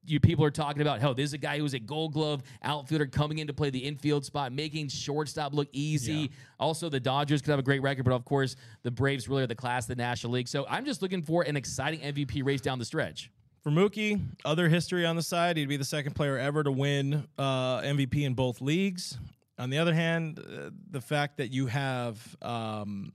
[0.05, 2.43] you people are talking about, hell, this is a guy who was a gold glove
[2.63, 6.31] outfielder coming in to play the infield spot, making shortstop look easy.
[6.59, 9.47] Also, the Dodgers could have a great record, but of course, the Braves really are
[9.47, 10.47] the class of the National League.
[10.47, 13.31] So I'm just looking for an exciting MVP race down the stretch.
[13.61, 17.25] For Mookie, other history on the side, he'd be the second player ever to win
[17.37, 19.17] uh, MVP in both leagues.
[19.57, 23.13] On the other hand, uh, the fact that you have um,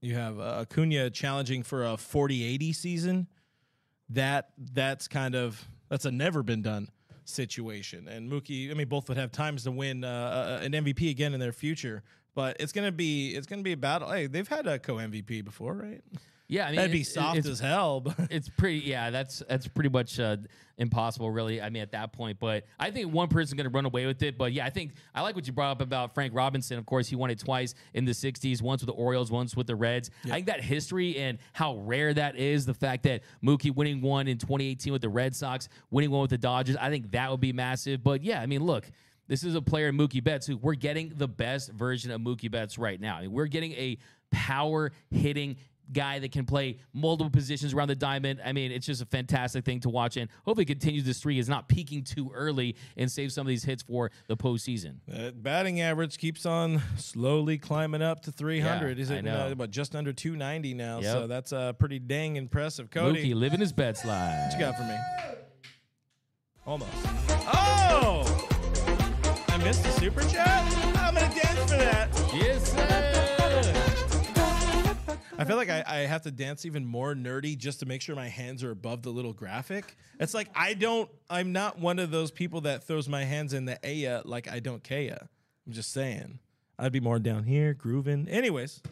[0.00, 3.26] you have uh, Acuna challenging for a 40-80 season,
[4.10, 6.88] that that's kind of that's a never been done
[7.24, 8.08] situation.
[8.08, 11.34] And Mookie, I mean, both would have times to win uh, uh, an MVP again
[11.34, 12.02] in their future.
[12.34, 14.08] But it's gonna be it's gonna be a battle.
[14.10, 16.00] Hey, they've had a co MVP before, right?
[16.50, 18.00] Yeah, I mean, That'd be soft it's, as hell.
[18.00, 18.80] But it's pretty.
[18.80, 20.38] Yeah, that's that's pretty much uh,
[20.78, 21.62] impossible, really.
[21.62, 24.20] I mean, at that point, but I think one person's going to run away with
[24.24, 24.36] it.
[24.36, 26.76] But yeah, I think I like what you brought up about Frank Robinson.
[26.76, 29.68] Of course, he won it twice in the '60s, once with the Orioles, once with
[29.68, 30.10] the Reds.
[30.24, 34.26] I think that history and how rare that is, the fact that Mookie winning one
[34.26, 37.40] in 2018 with the Red Sox, winning one with the Dodgers, I think that would
[37.40, 38.02] be massive.
[38.02, 38.90] But yeah, I mean, look.
[39.28, 42.78] This is a player, Mookie Betts, who we're getting the best version of Mookie Betts
[42.78, 43.14] right now.
[43.14, 43.96] I mean, we're getting a
[44.32, 45.56] power hitting
[45.92, 48.40] guy that can play multiple positions around the diamond.
[48.44, 51.38] I mean, it's just a fantastic thing to watch, and hopefully continues the streak.
[51.38, 54.96] Is not peaking too early and save some of these hits for the postseason.
[55.12, 58.88] Uh, batting average keeps on slowly climbing up to 300.
[58.88, 59.46] Yeah, He's I at know.
[59.48, 61.00] uh, what, just under 290 now.
[61.00, 61.12] Yep.
[61.12, 62.90] So that's uh, pretty dang impressive.
[62.90, 64.48] Cody, Mookie living his best slide.
[64.50, 64.96] what you got for me?
[66.66, 66.90] Almost.
[67.52, 68.46] Oh!
[69.48, 70.64] I missed the super chat?
[70.98, 72.08] I'm going to dance for that.
[72.34, 73.19] Yes, sir.
[75.40, 78.14] I feel like I, I have to dance even more nerdy just to make sure
[78.14, 79.96] my hands are above the little graphic.
[80.18, 83.64] It's like I don't, I'm not one of those people that throws my hands in
[83.64, 85.28] the Aya like I don't Kaya.
[85.66, 86.38] I'm just saying.
[86.78, 88.28] I'd be more down here grooving.
[88.28, 88.82] Anyways,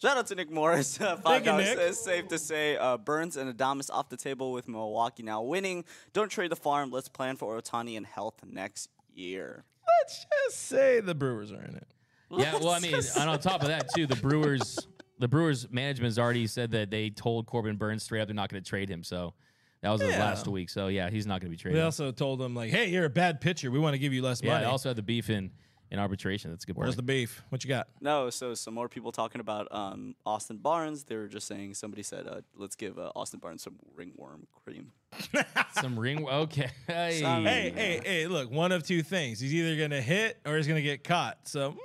[0.00, 0.98] Shout out to Nick Morris.
[1.00, 1.78] Uh, Thank Five you, dollars Nick.
[1.78, 5.84] says safe to say uh, Burnes and Adames off the table with Milwaukee now winning.
[6.12, 6.90] Don't trade the farm.
[6.90, 9.64] Let's plan for Ohtani and health next year.
[10.02, 11.86] let's just say the Brewers are in it.
[12.30, 14.78] Yeah, well, I mean, and on top of that too, the Brewers,
[15.18, 18.48] the Brewers management has already said that they told Corbin Burnes straight up they're not
[18.50, 19.02] going to trade him.
[19.02, 19.34] So
[19.82, 20.18] that was his Yeah.
[20.24, 20.70] last week.
[20.70, 21.78] So yeah, he's not going to be traded.
[21.78, 23.70] They also told him like, "Hey, you're a bad pitcher.
[23.70, 25.50] We want to give you less yeah, money." they also had the beef in
[25.90, 26.50] in arbitration.
[26.50, 26.96] That's a good Where's point.
[26.96, 27.42] the beef?
[27.48, 27.88] What you got?
[28.02, 31.04] No, so some more people talking about um, Austin Barnes.
[31.04, 34.92] They were just saying somebody said, uh, "Let's give uh, Austin Barnes some ringworm cream."
[35.80, 36.28] Some ring.
[36.28, 36.70] Okay.
[36.86, 37.20] Hey.
[37.22, 38.26] Some- Hey, hey, hey!
[38.26, 41.38] Look, one of two things: he's either gonna hit or he's gonna get caught.
[41.48, 41.76] So mm,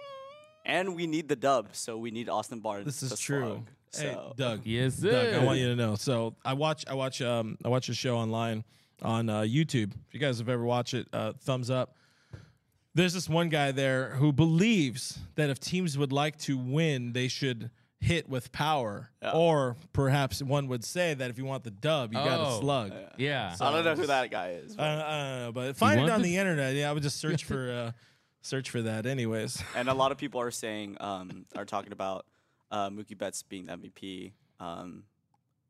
[0.65, 2.85] And we need the dub, so we need Austin Barnes.
[2.85, 3.63] this is to true.
[3.91, 4.07] slug.
[4.15, 4.61] Hey, Doug.
[4.65, 5.95] Yes, Doug, I want you to know.
[5.95, 8.63] So I watch, I watch, um, I watch a show online
[9.01, 9.91] on uh, YouTube.
[10.07, 11.95] If you guys have ever watched it, uh, thumbs up.
[12.95, 17.27] There's this one guy there who believes that if teams would like to win, they
[17.27, 22.11] should hit with power, or perhaps one would say that if you want the dub,
[22.13, 22.59] you got to Oh.
[22.59, 22.93] slug.
[23.17, 23.53] Yeah.
[23.53, 24.75] So I don't know who that guy is.
[24.77, 26.75] I, don't, I don't know, but find it on the- the internet.
[26.75, 27.91] Yeah, I would just search for uh,
[28.43, 29.07] search for that.
[29.07, 32.27] Anyways, and a lot of people are saying, um, are talking about
[32.69, 34.33] uh, Mookie Betts being the MVP.
[34.59, 35.05] Um,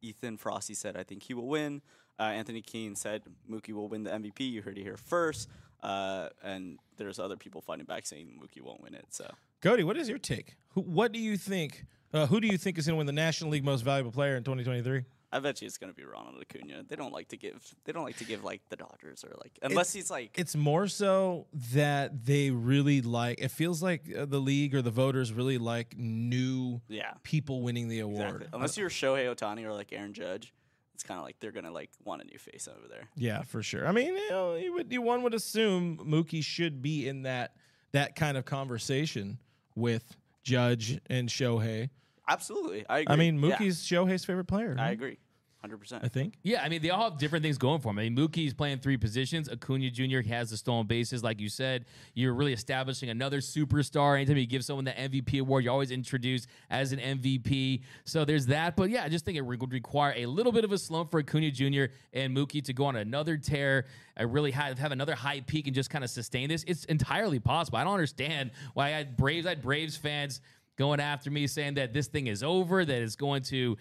[0.01, 1.81] Ethan Frosty said, I think he will win.
[2.19, 4.41] Uh, Anthony Keene said Mookie will win the MVP.
[4.41, 5.49] You heard it here first.
[5.81, 9.05] Uh, and there's other people fighting back saying Mookie won't win it.
[9.09, 9.29] So
[9.61, 10.55] Cody, what is your take?
[10.69, 11.85] Who, what do you think?
[12.13, 14.35] Uh, who do you think is going to win the National League Most Valuable Player
[14.35, 15.03] in 2023?
[15.33, 16.83] I bet you it's gonna be Ronald Acuna.
[16.87, 17.59] They don't like to give.
[17.85, 20.37] They don't like to give like the Dodgers or like unless he's like.
[20.37, 23.41] It's more so that they really like.
[23.41, 27.87] It feels like uh, the league or the voters really like new yeah, people winning
[27.87, 28.21] the award.
[28.21, 28.47] exactly.
[28.53, 30.53] Unless you're Shohei Ohtani or like Aaron Judge,
[30.93, 33.09] it's kind of like they're gonna like want a new face over there.
[33.15, 33.87] Yeah, for sure.
[33.87, 37.55] I mean, you know, you would you, one would assume Mookie should be in that
[37.91, 39.39] that kind of conversation
[39.75, 41.89] with Judge and Shohei.
[42.27, 43.13] Absolutely, I agree.
[43.13, 44.75] I mean, Yeah, Mookie's Shohei's favorite player.
[44.79, 45.17] I agree,
[45.63, 46.03] hundred percent.
[46.03, 46.33] I think.
[46.43, 47.99] Yeah, I mean, they all have different things going for them.
[47.99, 49.47] I mean, Mookie's playing three positions.
[49.47, 50.19] Acuna Jr.
[50.27, 51.85] has the stolen bases, like you said.
[52.15, 54.15] You're really establishing another superstar.
[54.15, 57.81] Anytime you give someone the MVP award, you're always introduced as an MVP.
[58.03, 58.75] So there's that.
[58.75, 61.11] But yeah, I just think it re- would require a little bit of a slump
[61.11, 61.85] for Acuna Jr.
[62.11, 63.85] and Mookie to go on another tear.
[64.17, 66.65] I really have, have another high peak and just kind of sustain this.
[66.67, 67.77] It's entirely possible.
[67.77, 70.41] I don't understand why I had Braves, I had Braves fans
[70.77, 73.77] going after me saying that this thing is over, that it's going to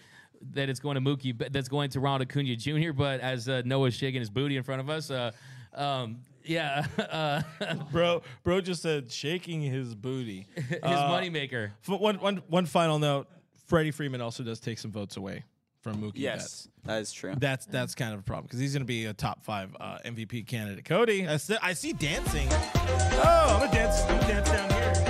[0.51, 2.91] that it's going to Mookie, but that's going to Ronald Acuna Jr.
[2.93, 5.31] But as uh, Noah's shaking his booty in front of us, uh,
[5.73, 7.41] um, yeah, uh,
[7.91, 10.45] Bro, bro just said shaking his booty.
[10.55, 11.71] his Uh, moneymaker.
[11.87, 13.27] f- One, one, one final note:
[13.67, 15.43] Freddie Freeman also does take some votes away
[15.81, 16.69] from Mookie Yes, Betts.
[16.85, 17.33] that is true.
[17.37, 19.97] That's that's kind of a problem because he's going to be a top five uh,
[20.05, 20.85] MVP candidate.
[20.85, 22.47] Cody, I, see, I see dancing.
[22.51, 24.01] Oh, I'm gonna dance.
[24.03, 25.02] I'm gonna dance down here.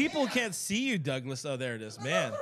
[0.00, 1.44] People can't see you, Douglas.
[1.44, 2.00] Oh, there it is.
[2.00, 2.32] Man,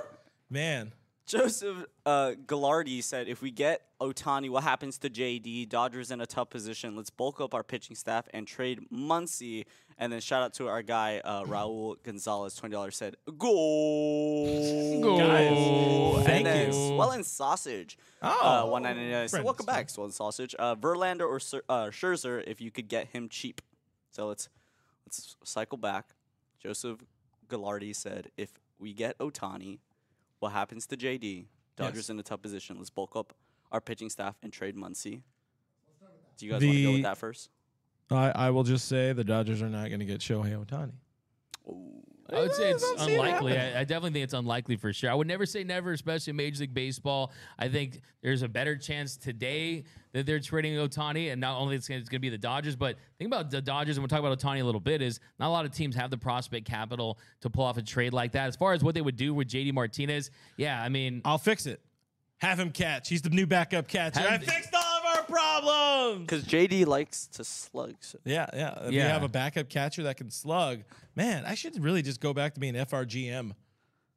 [0.49, 0.92] man.
[1.27, 5.68] Joseph uh, Gallardi said, "If we get Ohtani, what happens to JD?
[5.68, 6.94] Dodgers in a tough position.
[6.94, 9.64] Let's bulk up our pitching staff and trade Muncy."
[9.99, 16.25] And then shout out to our guy uh, Raul Gonzalez, twenty dollars said, "Goal, Guys,
[16.27, 16.73] thank and then you.
[16.73, 19.27] Swollen Sausage, Oh, uh, one ninety nine.
[19.27, 20.55] So welcome back, Swollen Sausage.
[20.57, 23.61] Uh, Verlander or Sir, uh, Scherzer, if you could get him cheap.
[24.12, 24.49] So let's
[25.05, 26.11] let's cycle back.
[26.62, 26.99] Joseph
[27.49, 29.79] Gallardi said, "If we get Ohtani,
[30.39, 31.47] what happens to JD?
[31.77, 32.11] Dodgers Yes.
[32.11, 32.77] in a tough position.
[32.77, 33.35] Let's bulk up
[33.73, 35.23] our pitching staff and trade Muncy."
[36.37, 37.51] Do you guys want to go with that first?
[38.11, 40.93] I, I will just say the Dodgers are not going to get Shohei Ohtani.
[42.31, 43.59] I would say it's don't see it unlikely.
[43.59, 45.11] I, I definitely think it's unlikely for sure.
[45.11, 47.33] I would never say never, especially in Major League Baseball.
[47.59, 49.85] I think there's a better chance today
[50.18, 53.28] that they're trading Ohtani, and not only it's going to be the Dodgers, but think
[53.28, 55.00] about the Dodgers, and we'll talk about Ohtani a little bit.
[55.00, 58.12] Is not a lot of teams have the prospect capital to pull off a trade
[58.12, 58.48] like that.
[58.48, 61.66] As far as what they would do with JD Martinez, yeah, I mean, I'll fix
[61.66, 61.81] it.
[62.38, 63.09] Have him catch.
[63.09, 64.20] He's the new backup catcher.
[64.20, 66.26] Have- I fixed all of our problems.
[66.26, 67.94] Because JD likes to slug.
[68.00, 68.18] So.
[68.24, 68.87] Yeah, yeah.
[68.87, 70.81] If you have a backup catcher that can slug,
[71.14, 73.52] man, I should really just go back to being FRGM.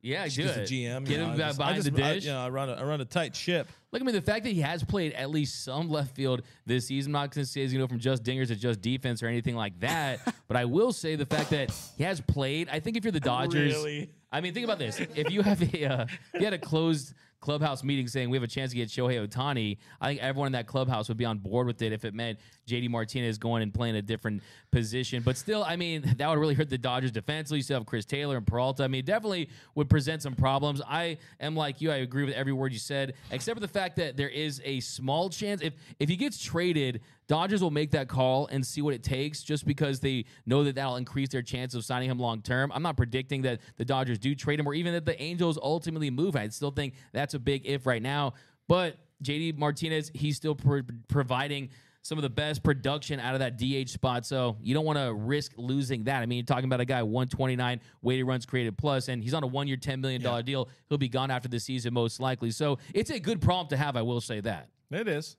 [0.02, 0.58] Yeah, do it.
[0.58, 1.06] of GM.
[1.06, 2.26] Get you know, him I just- I behind just- the I- dish.
[2.26, 3.68] you know, I run a, I run a tight ship.
[3.92, 6.88] Look, I mean, the fact that he has played at least some left field this
[6.88, 8.82] season, I'm not going to say he's going to go from just dingers to just
[8.82, 10.20] defense or anything like that.
[10.48, 12.70] but I will say the fact that he has played.
[12.70, 14.10] I think if you're the Dodgers, Really?
[14.32, 17.14] I mean, think about this: if you have a, uh, if you had a closed
[17.42, 20.54] clubhouse meeting saying we have a chance to get Shohei Ohtani, I think everyone in
[20.54, 23.74] that clubhouse would be on board with it if it meant JD Martinez going and
[23.74, 25.24] playing a different position.
[25.24, 27.58] But still, I mean, that would really hurt the Dodgers defensively.
[27.58, 28.84] You still have Chris Taylor and Peralta.
[28.84, 30.82] I mean, it definitely would present some problems.
[30.88, 31.92] I am like you.
[31.92, 34.80] I agree with every word you said, except for the fact that there is a
[34.80, 37.02] small chance if if he gets traded.
[37.32, 40.76] Dodgers will make that call and see what it takes just because they know that
[40.76, 42.74] that'll increase their chance of signing him long term.
[42.76, 46.10] I'm not predicting that the Dodgers do trade him or even that the Angels ultimately
[46.10, 46.36] move.
[46.36, 48.34] I still think that's a big if right now.
[48.68, 51.70] But JD Martinez, he's still pro- providing
[52.02, 54.26] some of the best production out of that DH spot.
[54.26, 56.22] So you don't want to risk losing that.
[56.22, 59.44] I mean, you're talking about a guy 129 weighted runs created plus, and he's on
[59.44, 60.68] a one year, $10 million deal.
[60.90, 62.52] He'll be gone after the season, most likely.
[62.52, 64.68] So it's a good problem to have, I will say that.
[64.92, 65.38] It is.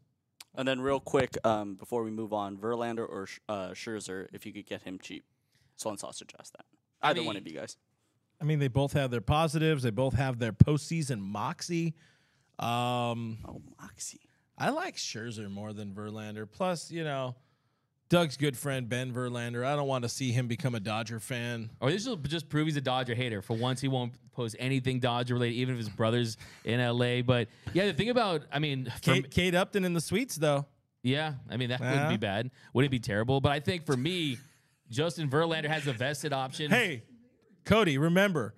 [0.54, 4.44] And then real quick, um, before we move on, Verlander or Sch- uh, Scherzer, if
[4.44, 5.24] you could get him cheap.
[5.76, 6.64] Sloan Sauce suggest that.
[7.00, 7.76] I Either one of you guys.
[8.40, 9.82] I mean, they both have their positives.
[9.82, 11.94] They both have their postseason moxie.
[12.58, 14.20] Um, Oh, Moxie.
[14.58, 16.46] I like Scherzer more than Verlander.
[16.50, 17.34] Plus, you know,
[18.12, 19.64] Doug's good friend Ben Verlander.
[19.64, 21.70] I don't want to see him become a Dodger fan.
[21.80, 23.40] Or this will just prove he's a Dodger hater.
[23.40, 27.22] For once, he won't post anything Dodger related, even if his brother's in LA.
[27.22, 30.66] But yeah, the thing about, I mean, Kate, Kate Upton in the suites, though.
[31.02, 32.50] Yeah, I mean that wouldn't be bad.
[32.74, 33.40] Wouldn't be terrible.
[33.40, 34.36] But I think for me,
[34.90, 36.70] Justin Verlander has a vested option.
[36.70, 37.04] Hey,
[37.64, 38.54] Cody, remember,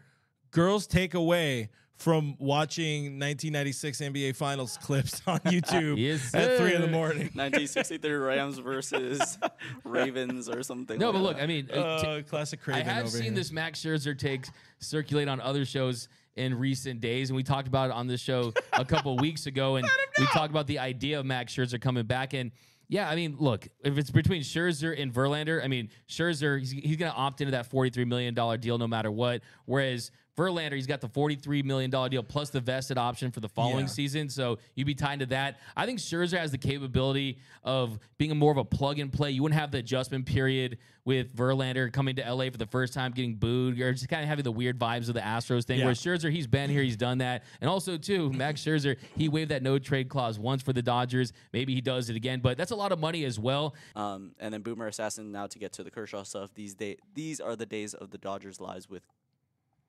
[0.50, 6.80] girls take away from watching 1996 NBA Finals clips on YouTube Yes, at three in
[6.80, 7.30] the morning.
[7.35, 9.38] 1963 Rams versus
[9.85, 10.98] Ravens or something.
[10.98, 11.42] no, like but look, that.
[11.42, 13.33] I mean, uh, t- Uh, classic I have over seen here.
[13.33, 17.90] this Max Scherzer takes circulate on other shows in recent days, and we talked about
[17.90, 19.87] it on this show a couple weeks ago, and
[20.18, 22.50] we talked about the idea of Max Scherzer coming back and.
[22.87, 26.96] Yeah, I mean, look, if it's between Scherzer and Verlander, I mean, Scherzer, he's, he's
[26.98, 29.40] going to opt into that $43 million deal no matter what.
[29.64, 33.81] Whereas Verlander, he's got the $43 million deal plus the vested option for the following
[33.87, 33.87] Yeah.
[33.87, 34.29] season.
[34.29, 35.59] So you'd be tied to that.
[35.77, 39.31] I think Scherzer has the capability of being a more of a plug and play.
[39.31, 43.12] You wouldn't have the adjustment period with Verlander coming to LA for the first time,
[43.12, 45.79] getting booed, or just kind of having the weird vibes of the Astros thing.
[45.79, 45.85] Yeah.
[45.85, 47.44] Whereas Scherzer, he's been here, he's done that.
[47.61, 51.33] And also, too, Max Scherzer, he waived that no trade clause once for the Dodgers.
[51.53, 53.75] Maybe he does it again, but that's a lot of money as well.
[53.94, 55.31] Um, and then Boomer Assassin.
[55.31, 56.55] Now to get to the Kershaw stuff.
[56.55, 59.03] These day, these are the days of the Dodgers' lives with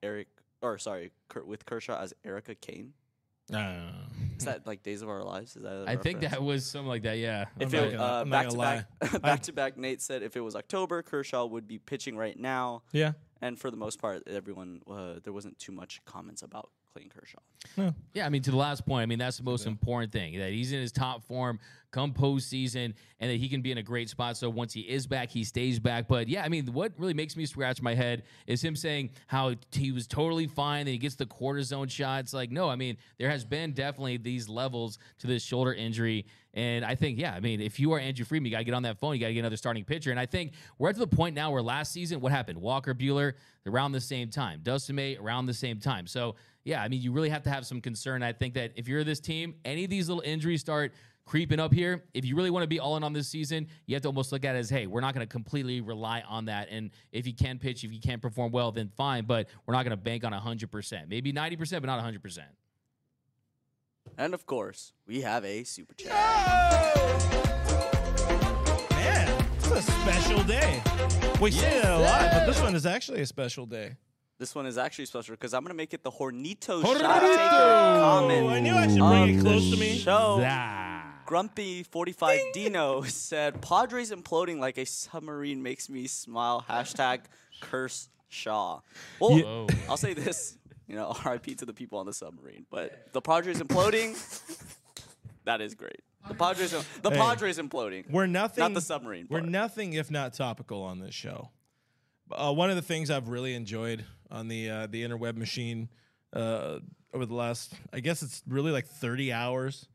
[0.04, 0.28] Eric,
[0.66, 2.94] or sorry, Ker- with Kershaw as Erica Kane.
[3.54, 3.76] Uh,
[4.40, 5.56] Is that like Days of Our Lives?
[5.56, 5.84] Is that?
[5.88, 7.46] a I think that was something like that, yeah.
[7.60, 9.20] If I'm not it gonna- uh, I'm not back to gonna back, lie.
[9.20, 12.82] back to back, Nate said if it was October, Kershaw would be pitching right now.
[12.92, 13.14] yeah.
[13.42, 17.92] And for the most part, everyone uh, there wasn't too much comments about Clayton Kershaw.
[18.14, 20.52] Yeah, I mean, to the last point, I mean, that's the most important thing that
[20.52, 21.60] he's in his top form
[21.96, 24.36] come postseason and that he can be in a great spot.
[24.36, 26.10] So once he is back, he stays back.
[26.10, 29.56] But yeah, I mean, what really makes me scratch my head is him saying how
[29.72, 32.34] he was totally fine, and he gets the cortisone shots.
[32.34, 36.26] Like, no, I mean, there has been definitely these levels to this shoulder injury.
[36.54, 38.74] And I think, yeah, I mean, if you are Andrew Friedman, you got to get
[38.74, 39.14] on that phone.
[39.14, 40.12] You got to get another starting pitcher.
[40.12, 42.60] And I think we're at the point now where last season, what happened?
[42.60, 43.34] Walker Buehler
[43.66, 46.08] around the same time, Dustin May around the same time.
[46.08, 48.24] So, yeah, I mean, you really have to have some concern.
[48.24, 50.94] I think that if you're this team, any of these little injuries start
[51.26, 52.04] creeping up here.
[52.14, 54.32] If you really want to be all in on this season, you have to almost
[54.32, 56.70] look at it as, hey, we're not going to completely rely on that.
[56.70, 59.26] And if you can pitch, if you can't perform well, then fine.
[59.26, 61.10] But we're not going to bank on 100%.
[61.10, 62.40] Maybe 90%, but not 100%.
[64.18, 66.12] And of course, we have a super chat.
[66.14, 67.16] Oh!
[68.92, 70.82] Man, it's a special day.
[71.42, 73.96] We yes, say that a lot, but this one is actually a special day.
[74.38, 77.00] This one is actually special because I'm gonna make it the Hornito, Hornito!
[77.00, 78.48] shot comment.
[78.48, 79.98] I knew I should bring it close to me.
[79.98, 80.38] Show.
[80.40, 80.85] That.
[81.26, 86.64] Grumpy45 Dino said, Padres imploding like a submarine makes me smile.
[86.68, 87.22] Hashtag
[87.62, 88.82] curse Shaw.
[89.20, 90.58] Well, I'll say this,
[90.88, 94.16] you know, RIP to the people on the submarine, but the Padres imploding,
[95.46, 96.02] that is great.
[96.28, 98.10] The Padres, the hey, Padres imploding.
[98.10, 98.64] We're nothing.
[98.64, 99.28] Not the submarine.
[99.30, 99.52] We're part.
[99.52, 101.50] nothing if not topical on this show.
[102.32, 105.88] Uh, one of the things I've really enjoyed on the uh, the interweb machine
[106.34, 106.80] uh,
[107.14, 109.88] over the last, I guess it's really like 30 hours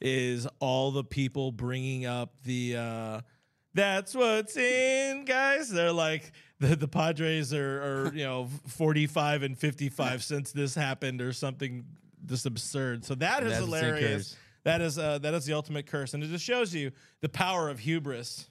[0.00, 2.76] is all the people bringing up the.
[2.76, 3.20] Uh,
[3.72, 5.68] that's what's in, guys.
[5.68, 11.20] They're like the the Padres are, are you know 45 and 55 since this happened
[11.20, 11.84] or something
[12.22, 13.04] this absurd.
[13.04, 14.36] So that is That's hilarious.
[14.64, 17.68] That is uh, that is the ultimate curse, and it just shows you the power
[17.70, 18.48] of hubris.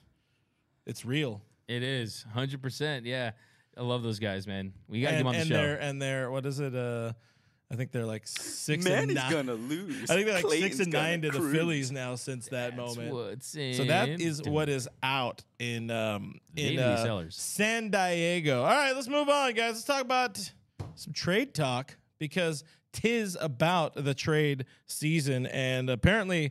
[0.86, 1.42] It's real.
[1.68, 3.02] It is 100%.
[3.04, 3.30] Yeah.
[3.78, 4.72] I love those guys, man.
[4.88, 5.54] We got to get and, them on the and show.
[5.54, 6.74] they're and they're what is it?
[6.74, 7.12] Uh,
[7.72, 9.30] I think they're like six Man and is nine.
[9.30, 10.10] gonna lose.
[10.10, 11.54] I think they're like Clayton's six and nine to the cruise.
[11.54, 13.14] Phillies now since that That's moment.
[13.14, 13.74] what's in.
[13.74, 17.26] So that is what is out in um in uh.
[17.30, 18.62] San Diego.
[18.62, 19.74] All right, let's move on, guys.
[19.74, 20.52] Let's talk about
[20.96, 26.50] some trade talk because tis about the trade season, and apparently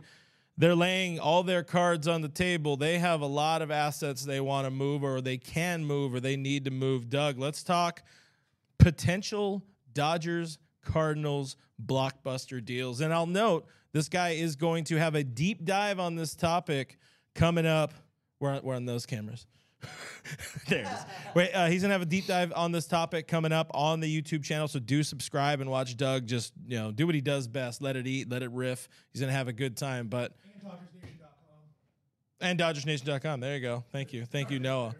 [0.57, 2.77] they're laying all their cards on the table.
[2.77, 6.21] They have a lot of assets they want to move, or they can move, or
[6.21, 7.09] they need to move.
[7.09, 8.03] Doug, let's talk
[8.77, 10.57] potential Dodgers
[10.91, 13.01] Cardinals blockbuster deals.
[13.01, 16.97] And I'll note this guy is going to have a deep dive on this topic
[17.35, 17.93] coming up.
[18.39, 19.45] We're on, we're on those cameras.
[20.67, 21.05] there it is.
[21.35, 24.21] Wait, uh, he's gonna have a deep dive on this topic coming up on the
[24.21, 24.67] YouTube channel.
[24.67, 27.81] So do subscribe and watch Doug just you know do what he does best.
[27.81, 28.89] Let it eat, let it riff.
[29.13, 30.07] He's gonna have a good time.
[30.07, 30.33] But
[32.41, 33.39] and DodgersNation.com.
[33.39, 33.85] There you go.
[33.93, 34.95] Thank you, thank you, Noah.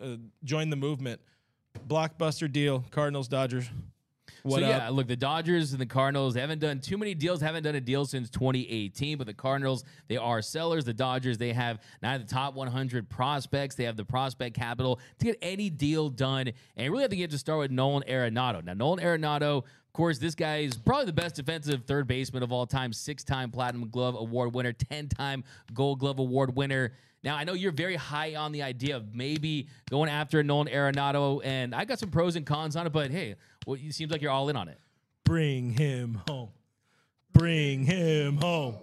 [0.00, 1.20] Uh, join the movement.
[1.88, 2.84] Blockbuster deal.
[2.92, 3.68] Cardinals, Dodgers.
[4.42, 4.70] What so up?
[4.70, 7.80] yeah, look, the Dodgers and the Cardinals haven't done too many deals, haven't done a
[7.80, 9.18] deal since 2018.
[9.18, 10.84] But the Cardinals, they are sellers.
[10.84, 13.74] The Dodgers, they have nine of the top 100 prospects.
[13.74, 16.48] They have the prospect capital to get any deal done.
[16.76, 18.64] And you really have to get to start with Nolan Arenado.
[18.64, 22.50] Now, Nolan Arenado, of course, this guy is probably the best defensive third baseman of
[22.50, 22.92] all time.
[22.92, 26.92] Six-time Platinum Glove Award winner, ten-time Gold Glove Award winner.
[27.24, 31.40] Now, I know you're very high on the idea of maybe going after Nolan Arenado,
[31.44, 34.22] and I got some pros and cons on it, but hey, well, it seems like
[34.22, 34.78] you're all in on it.
[35.24, 36.50] Bring him home.
[37.32, 38.76] Bring him home.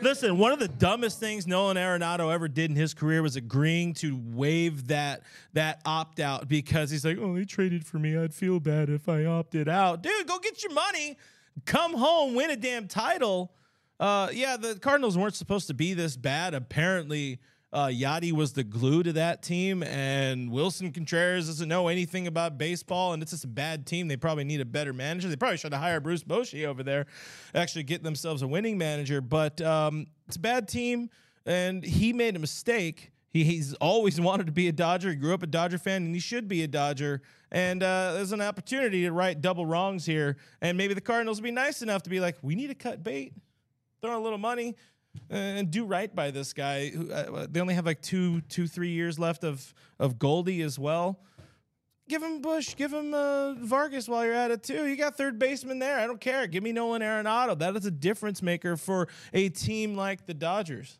[0.00, 3.92] Listen, one of the dumbest things Nolan Arenado ever did in his career was agreeing
[3.94, 8.16] to waive that that opt out because he's like, "Oh, they traded for me.
[8.16, 11.18] I'd feel bad if I opted out." Dude, go get your money.
[11.66, 13.52] Come home, win a damn title.
[14.00, 16.54] Uh, yeah, the Cardinals weren't supposed to be this bad.
[16.54, 17.40] Apparently,
[17.72, 22.56] uh, Yachty was the glue to that team, and Willson Contreras doesn't know anything about
[22.56, 24.08] baseball, and it's just a bad team.
[24.08, 25.28] They probably need a better manager.
[25.28, 27.06] They probably should have hired Bruce Bochy over there,
[27.54, 29.20] actually get themselves a winning manager.
[29.20, 31.10] But um, it's a bad team,
[31.44, 33.10] and he made a mistake.
[33.30, 35.10] He, he's always wanted to be a Dodger.
[35.10, 37.20] He grew up a Dodger fan, and he should be a Dodger.
[37.50, 41.44] And uh, there's an opportunity to right double wrongs here, and maybe the Cardinals will
[41.44, 43.34] be nice enough to be like, we need to cut bait
[44.00, 44.76] throw a little money
[45.30, 46.88] uh, and do right by this guy.
[46.88, 50.78] who, Uh, they only have like two, two, three years left of of Goldie as
[50.78, 51.20] well.
[52.08, 54.86] Give him Busch, give him uh, Vargas while you're at it too.
[54.86, 55.98] You got third baseman there.
[55.98, 56.46] I don't care.
[56.46, 57.58] Give me Nolan Arenado.
[57.58, 60.98] That is a difference maker for a team like the Dodgers.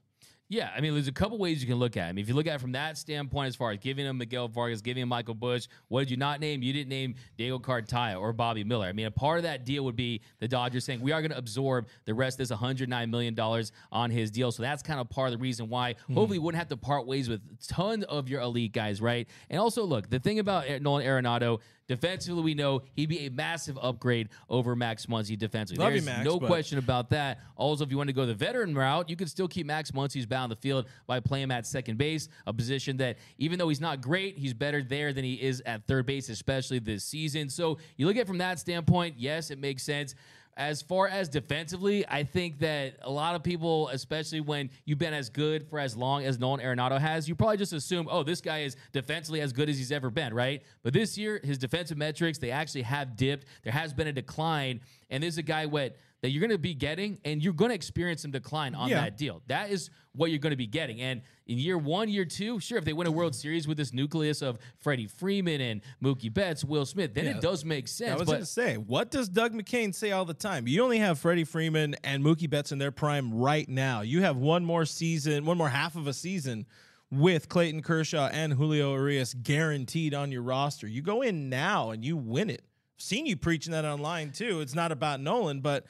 [0.51, 2.17] Yeah, I mean, there's a couple ways you can look at him.
[2.17, 4.81] If you look at it from that standpoint, as far as giving him Miguel Vargas,
[4.81, 6.63] giving him Michael Busch, what did you not name?
[6.63, 8.87] You didn't name Diego Cartaya or Bobby Miller.
[8.87, 11.33] I mean, a part of that deal would be the Dodgers saying we are going
[11.33, 14.51] to absorb the rest of this 109 million dollars on his deal.
[14.51, 15.97] So that's kind of part of the reason why.
[16.07, 16.15] Hmm.
[16.15, 19.29] Hopefully, you wouldn't have to part ways with tons of your elite guys, right?
[19.51, 21.61] And also, look, the thing about Nolan Arenado.
[21.89, 25.83] Defensively, we know he'd be a massive upgrade over Max Muncy defensively.
[25.83, 27.39] Love you, There's Max, no but- question about that.
[27.57, 30.27] Also, if you want to go the veteran route, you can still keep Max Muncy's
[30.27, 33.71] bound on the field by playing him at second base, a position that even though
[33.71, 37.49] he's not great, he's better there than he is at third base, especially this season.
[37.49, 40.15] So you look at it from that standpoint, yes, it makes sense.
[40.59, 45.15] As far as defensively, I think that a lot of people, especially when you've been
[45.15, 48.41] as good for as long as Nolan Arenado has, you probably just assume, oh, this
[48.41, 50.65] guy is defensively as good as he's ever been, right?
[50.83, 53.47] But this year, his defensive metrics, they actually have dipped.
[53.63, 54.81] There has been a decline.
[55.11, 57.69] And this is a guy what that you're going to be getting, and you're going
[57.69, 59.03] to experience some decline on Yeah.
[59.03, 59.41] that deal.
[59.47, 61.01] That is what you're going to be getting.
[61.01, 63.93] And in year one, year two, sure, if they win a World Series with this
[63.93, 67.37] nucleus of Freddie Freeman and Mookie Betts, Will Smith, then Yeah.
[67.37, 68.11] it does make sense.
[68.11, 70.67] I was going to say, what does Doug McCain say all the time?
[70.67, 74.01] You only have Freddie Freeman and Mookie Betts in their prime right now.
[74.01, 76.67] You have one more season, one more half of a season
[77.13, 80.89] with Clayton Kershaw and Julio Urias guaranteed on your roster.
[80.89, 82.63] You go in now and you win it.
[82.97, 84.61] I've seen you preaching that online too.
[84.61, 85.87] It's not about Nolan, but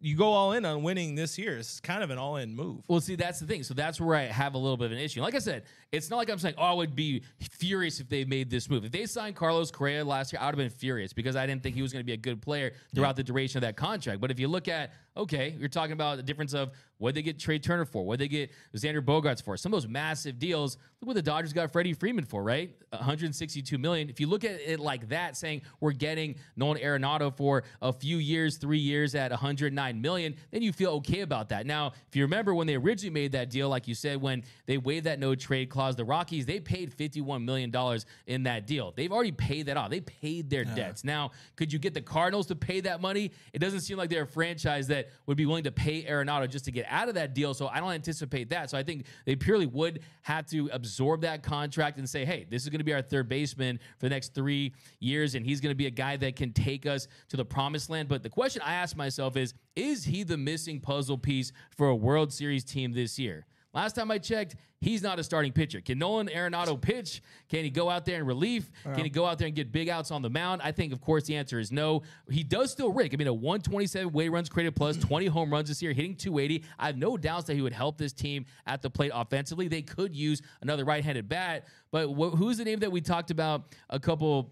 [0.00, 1.58] you go all in on winning this year.
[1.58, 2.82] It's kind of an all in move.
[2.88, 3.62] Well, see, that's the thing.
[3.62, 5.20] So that's where I have a little bit of an issue.
[5.20, 8.24] Like I said, it's not like I'm saying, oh, I would be furious if they
[8.24, 8.84] made this move.
[8.84, 11.62] If they signed Carlos Correa last year, I would have been furious because I didn't
[11.62, 14.20] think he was going to be a good player throughout the duration of that contract.
[14.20, 17.38] But if you look at, okay, you're talking about the difference of what they get
[17.38, 20.76] Trea Turner for, what they get Xander Bogaerts for, some of those massive deals.
[21.00, 22.70] Look what the Dodgers got Freddie Freeman for, right?
[22.90, 24.10] 162 million.
[24.10, 28.18] If you look at it like that, saying we're getting Nolan Arenado for a few
[28.18, 31.64] years, three years at 109 million, then you feel okay about that.
[31.64, 34.76] Now, if you remember when they originally made that deal, like you said, when they
[34.76, 38.92] waived that no trade clause, the Rockies they paid 51 million dollars in that deal.
[38.94, 39.88] They've already paid that off.
[39.88, 41.02] They paid their debts.
[41.02, 43.32] Now, could you get the Cardinals to pay that money?
[43.54, 46.64] It doesn't seem like they're a franchise that would be willing to pay Arenado just
[46.66, 47.54] to get out of that deal.
[47.54, 48.70] So I don't anticipate that.
[48.70, 52.62] So I think they purely would have to absorb that contract and say, hey, this
[52.62, 55.70] is going to be our third baseman for the next three years, and he's going
[55.70, 58.08] to be a guy that can take us to the promised land.
[58.08, 61.96] But the question I ask myself is, is he the missing puzzle piece for a
[61.96, 63.46] World Series team this year?
[63.72, 65.80] Last time I checked, he's not a starting pitcher.
[65.80, 67.22] Can Nolan Arenado pitch?
[67.48, 68.68] Can he go out there in relief?
[68.82, 70.60] Can he go out there and get big outs on the mound?
[70.64, 72.02] I think, of course, the answer is no.
[72.28, 73.14] He does still rake.
[73.14, 75.02] I mean, a 127 weight runs created plus, mm.
[75.02, 76.64] 20 home runs this year, hitting 280.
[76.80, 79.68] I have no doubts that he would help this team at the plate offensively.
[79.68, 83.74] They could use another right-handed bat, but wh- who's the name that we talked about
[83.88, 84.50] a couple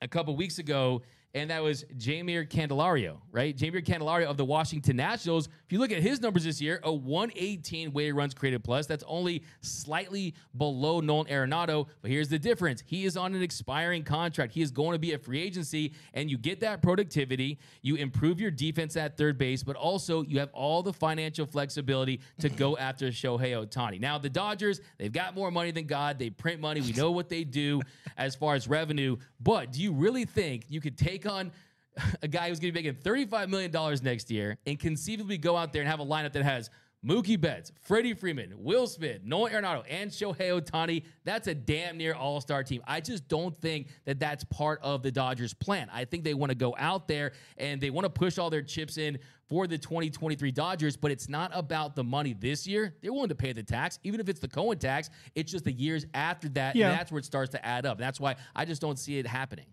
[0.00, 1.02] a couple weeks ago
[1.34, 3.56] and that was Jeimer Candelario, right?
[3.56, 5.46] Jeimer Candelario of the Washington Nationals.
[5.46, 8.86] If you look at his numbers this year, a 118 weighted runs created plus.
[8.86, 11.86] That's only slightly below Nolan Arenado.
[12.00, 14.54] But here's the difference: he is on an expiring contract.
[14.54, 17.58] He is going to be a free agency, and you get that productivity.
[17.82, 22.20] You improve your defense at third base, but also you have all the financial flexibility
[22.40, 24.00] to go after Shohei Ohtani.
[24.00, 26.18] Now the Dodgers, they've got more money than God.
[26.18, 26.80] They print money.
[26.80, 27.82] We know what they do
[28.16, 29.16] as far as revenue.
[29.40, 31.52] But do you really think you could take on
[32.22, 35.72] a guy who's going to be making $35 million next year and conceivably go out
[35.72, 36.70] there and have a lineup that has
[37.06, 41.04] Mookie Betts, Freddie Freeman, Will Smith, Noah Arenado, and Shohei Ohtani.
[41.24, 42.82] That's a damn near all star team.
[42.88, 45.88] I just don't think that that's part of the Dodgers' plan.
[45.92, 48.62] I think they want to go out there and they want to push all their
[48.62, 52.96] chips in for the 2023 Dodgers, but it's not about the money this year.
[53.00, 55.08] They're willing to pay the tax, even if it's the Cohen tax.
[55.36, 56.74] It's just the years after that.
[56.74, 56.90] Yeah.
[56.90, 57.98] And that's where it starts to add up.
[57.98, 59.66] That's why I just don't see it happening.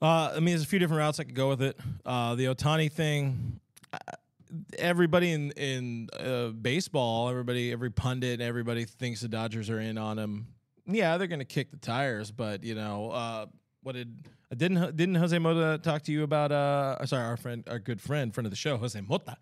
[0.00, 1.78] Uh, I mean, there's a few different routes I could go with it.
[2.06, 3.58] Uh, the Ohtani thing,
[3.92, 3.98] uh,
[4.78, 10.18] everybody in in uh, baseball, everybody, every pundit, everybody thinks the Dodgers are in on
[10.18, 10.46] him.
[10.86, 13.46] Yeah, they're going to kick the tires, but you know, uh,
[13.82, 16.52] what did uh, didn't didn't Jose Mota talk to you about?
[16.52, 19.36] Uh, sorry, our friend, our good friend, friend of the show, Jose Mota.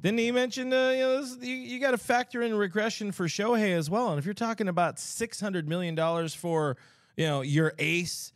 [0.00, 3.26] Didn't he mention uh, you know this, you, you got to factor in regression for
[3.26, 4.10] Shohei as well?
[4.10, 6.76] And if you're talking about six hundred million dollars for
[7.16, 8.32] you know your ace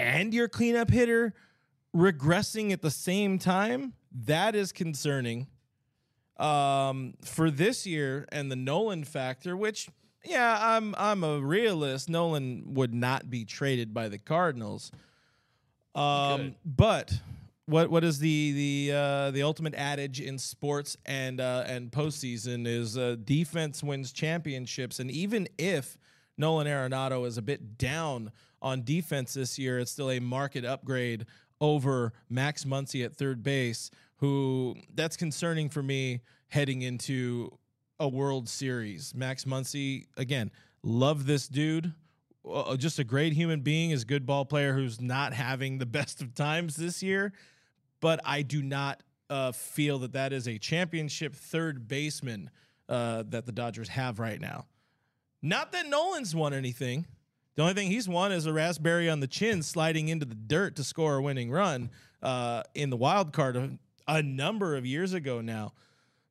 [0.00, 1.34] and your cleanup hitter
[1.94, 5.46] regressing at the same time, that is concerning.
[6.36, 9.88] Um, for this year and the Nolan factor, which
[10.24, 12.08] yeah, I'm I'm a realist.
[12.08, 14.90] Nolan would not be traded by the Cardinals.
[15.94, 17.12] Um, but
[17.66, 18.52] what what is the
[18.88, 24.12] the uh, the ultimate adage in sports and uh, and postseason is uh, defense wins
[24.12, 25.98] championships, and even if
[26.36, 28.32] Nolan Arenado is a bit down
[28.62, 31.26] on defense this year, it's still a market upgrade
[31.60, 37.50] over Max Muncy at third base, who that's concerning for me heading into
[37.98, 39.14] a World Series.
[39.14, 40.50] Max Muncy, again,
[40.82, 41.92] love this dude.
[42.50, 46.22] Uh, just a great human being, is good ball player who's not having the best
[46.22, 47.32] of times this year.
[48.00, 52.50] But I do not uh, feel that that is a championship third baseman
[52.88, 54.66] uh, that the Dodgers have right now.
[55.42, 57.06] Not that Nolan's won anything.
[57.60, 60.76] The only thing he's won is a raspberry on the chin sliding into the dirt
[60.76, 61.90] to score a winning run
[62.22, 63.72] uh, in the wild card a,
[64.08, 65.74] a number of years ago now.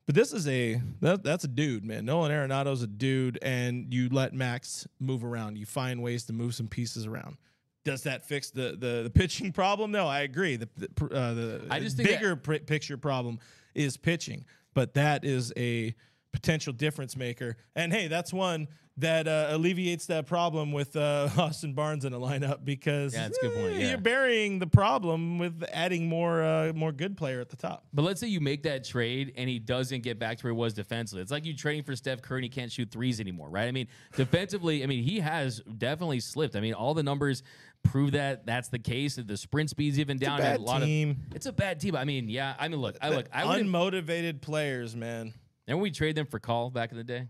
[0.07, 2.05] But this is a that, that's a dude, man.
[2.05, 5.59] Nolan Arenado's a dude, and you let Max move around.
[5.59, 7.38] You find ways to move some pieces around.
[7.86, 9.91] Does that fix the the, the pitching problem?
[9.91, 10.55] No, I agree.
[10.55, 13.38] The the, uh, the I just bigger pr- picture problem
[13.75, 15.93] is pitching, but that is a
[16.32, 17.57] potential difference maker.
[17.75, 18.67] And hey, that's one
[19.00, 23.38] that uh, alleviates that problem with uh, Austin Barnes in a lineup because Yeah, that's
[23.38, 23.89] a good point, eh, yeah.
[23.89, 27.86] you're burying the problem with adding more uh, more good player at the top.
[27.93, 30.58] But let's say you make that trade and he doesn't get back to where he
[30.58, 31.22] was defensively.
[31.22, 33.68] It's like you trading for Steph Curry and he can't shoot threes anymore, right?
[33.68, 36.56] I mean, defensively, I mean, he has definitely slipped.
[36.56, 37.43] I mean, all the numbers
[37.84, 39.16] prove that that's the case.
[39.16, 40.39] That the sprint speed's even down.
[40.39, 41.12] bad a lot team.
[41.12, 41.95] of it's a bad team.
[41.95, 42.56] I mean, yeah.
[42.60, 45.34] I mean, look, I look, I unmotivated players, man.
[45.68, 47.28] Remember we trade them for call back in the day?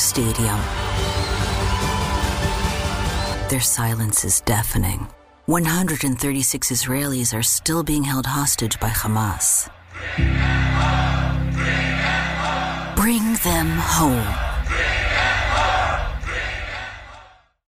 [0.00, 0.58] stadium,
[3.48, 5.06] their silence is deafening.
[5.46, 9.68] 136 Israelis are still being held hostage by Hamas.
[12.96, 14.46] Bring them home.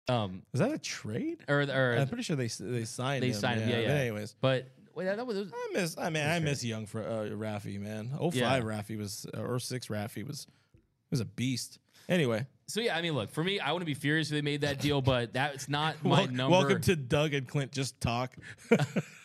[0.10, 1.40] Um, Is that a trade?
[1.48, 3.34] or or I'm pretty sure they they signed they him.
[3.34, 3.70] signed him.
[3.70, 3.88] Yeah, yeah.
[3.88, 5.38] But anyways, but wait, that, that was.
[5.52, 5.98] I miss.
[5.98, 8.10] I mean, I miss young for uh, Rafi, man.
[8.20, 8.60] 05 Yeah.
[8.60, 11.80] Rafi was uh, or six Rafi was he was a beast.
[12.10, 14.62] Anyway, So yeah, I mean, look, for me, I wouldn't be furious if they made
[14.62, 16.50] that deal, but that's not my wel- number.
[16.58, 18.36] welcome to Doug and Clint just talk.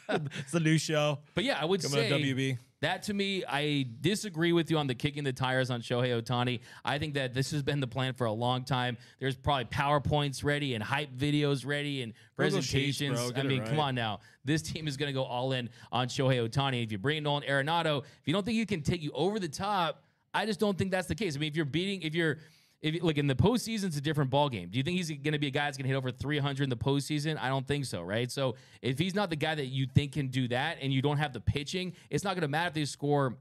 [0.08, 1.18] it's a new show.
[1.34, 2.58] But yeah, I would Coming say WB.
[2.80, 6.60] that to me, I disagree with you on the kicking the tires on Shohei Ohtani.
[6.84, 8.96] I think that this has been the plan for a long time.
[9.18, 13.32] There's probably PowerPoints ready and hype videos ready and Sheets, presentations.
[13.36, 14.20] I mean, come on now.
[14.44, 16.84] This team is going to go all in on Shohei Ohtani.
[16.84, 19.38] If you bring in Nolan Arenado, if you don't think you can take you over
[19.38, 20.02] the top,
[20.32, 21.36] I just don't think that's the case.
[21.36, 22.38] I mean, if you're beating, if you're
[22.80, 24.68] if like in the postseason, it's a different ball game.
[24.70, 26.62] Do you think he's going to be a guy that's going to hit over 300
[26.62, 27.38] in the postseason?
[27.40, 28.30] I don't think so, right?
[28.30, 31.18] So if he's not the guy that you think can do that, and you don't
[31.18, 33.36] have the pitching, it's not going to matter if they score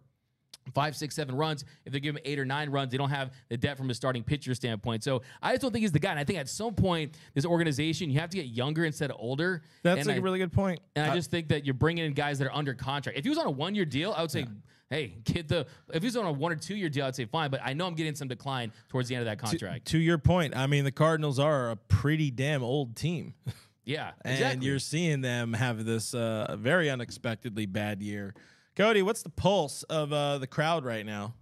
[0.74, 1.66] five, six, seven runs.
[1.86, 3.94] If they give him eight or nine runs, they don't have the depth from a
[3.94, 5.04] starting pitcher standpoint.
[5.04, 6.12] So I just don't think he's the guy.
[6.12, 9.18] And I think at some point, this organization, you have to get younger instead of
[9.20, 9.62] older.
[9.84, 10.82] That's and like I- a really good point.
[10.96, 13.18] and I just think that you're bringing in guys that are under contract.
[13.18, 14.46] If he was on a one year deal, I would say,
[14.90, 15.66] hey, get the.
[15.94, 17.50] If he's on a one or two year deal, I'd say fine.
[17.50, 19.86] But I know I'm getting some decline towards the end of that contract.
[19.88, 23.34] to your point, I mean, the Cardinals are a pretty damn old team.
[23.86, 24.68] yeah, and exactly.
[24.68, 28.34] you're seeing them have this uh, very unexpectedly bad year.
[28.76, 31.34] Cody, what's the pulse of uh, the crowd right now?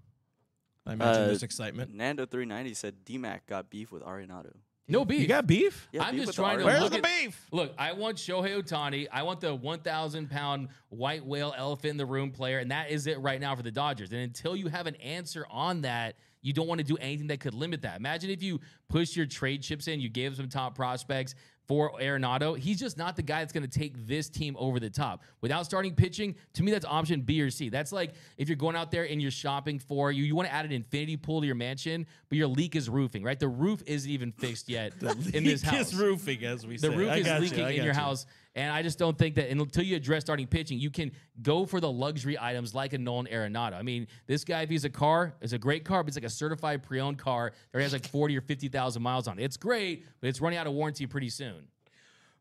[0.86, 1.94] I imagine Uh, there's excitement.
[1.94, 4.54] Nando three ninety said DMAC got beef with Arenado.
[4.88, 5.22] No beef.
[5.22, 5.88] You got beef?
[5.92, 6.68] Yeah, I'm beef just trying to Arenado.
[6.68, 7.48] Where's look the at- beef?
[7.52, 9.08] Look, I want Shohei Ohtani.
[9.12, 13.08] I want the 1,000 pound white whale elephant in the room player, and that is
[13.08, 14.12] it right now for the Dodgers.
[14.12, 17.40] And until you have an answer on that, you don't want to do anything that
[17.40, 17.98] could limit that.
[17.98, 21.34] Imagine if you push your trade chips in, you gave some top prospects
[21.68, 22.58] for Arenado.
[22.58, 25.24] He's just not the guy that's going to take this team over the top.
[25.42, 27.70] Without starting pitching, to me, that's option B or C.
[27.70, 30.54] That's like if you're going out there and you're shopping for you, you want to
[30.54, 33.40] add an infinity pool to your mansion, but your leak is roofing, right?
[33.40, 34.94] The roof isn't even fixed yet
[35.34, 36.92] in this house roofing, as we said.
[36.92, 37.00] the say.
[37.00, 37.94] roof I is got you, leaking in your you.
[37.94, 38.26] house.
[38.56, 41.82] And I just don't think that until you address starting pitching, you can go for
[41.82, 43.74] the luxury items like a Nolan Arenado.
[43.74, 46.24] I mean, this guy, if he's a car, is a great car, but it's like
[46.24, 49.44] a certified pre-owned car that has like 40 or 50,000 miles on it.
[49.44, 51.68] It's great, but it's running out of warranty pretty soon.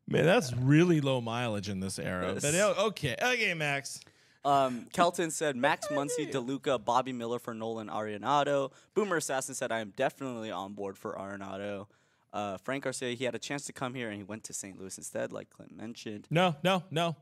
[0.07, 2.33] Man, that's really low mileage in this era.
[2.33, 2.43] Yes.
[2.43, 3.99] But okay, okay, Max.
[4.45, 8.71] Um, Kelton said Max Muncy, DeLuca, Bobby Miller for Nolan Arenado.
[8.93, 11.87] Boomer Assassin said I am definitely on board for Arenado.
[12.35, 14.77] Uh, Frank Garcia, he had a chance to come here and he went to St.
[14.77, 16.27] Louis instead, like Clint mentioned.
[16.29, 17.15] No, no, no.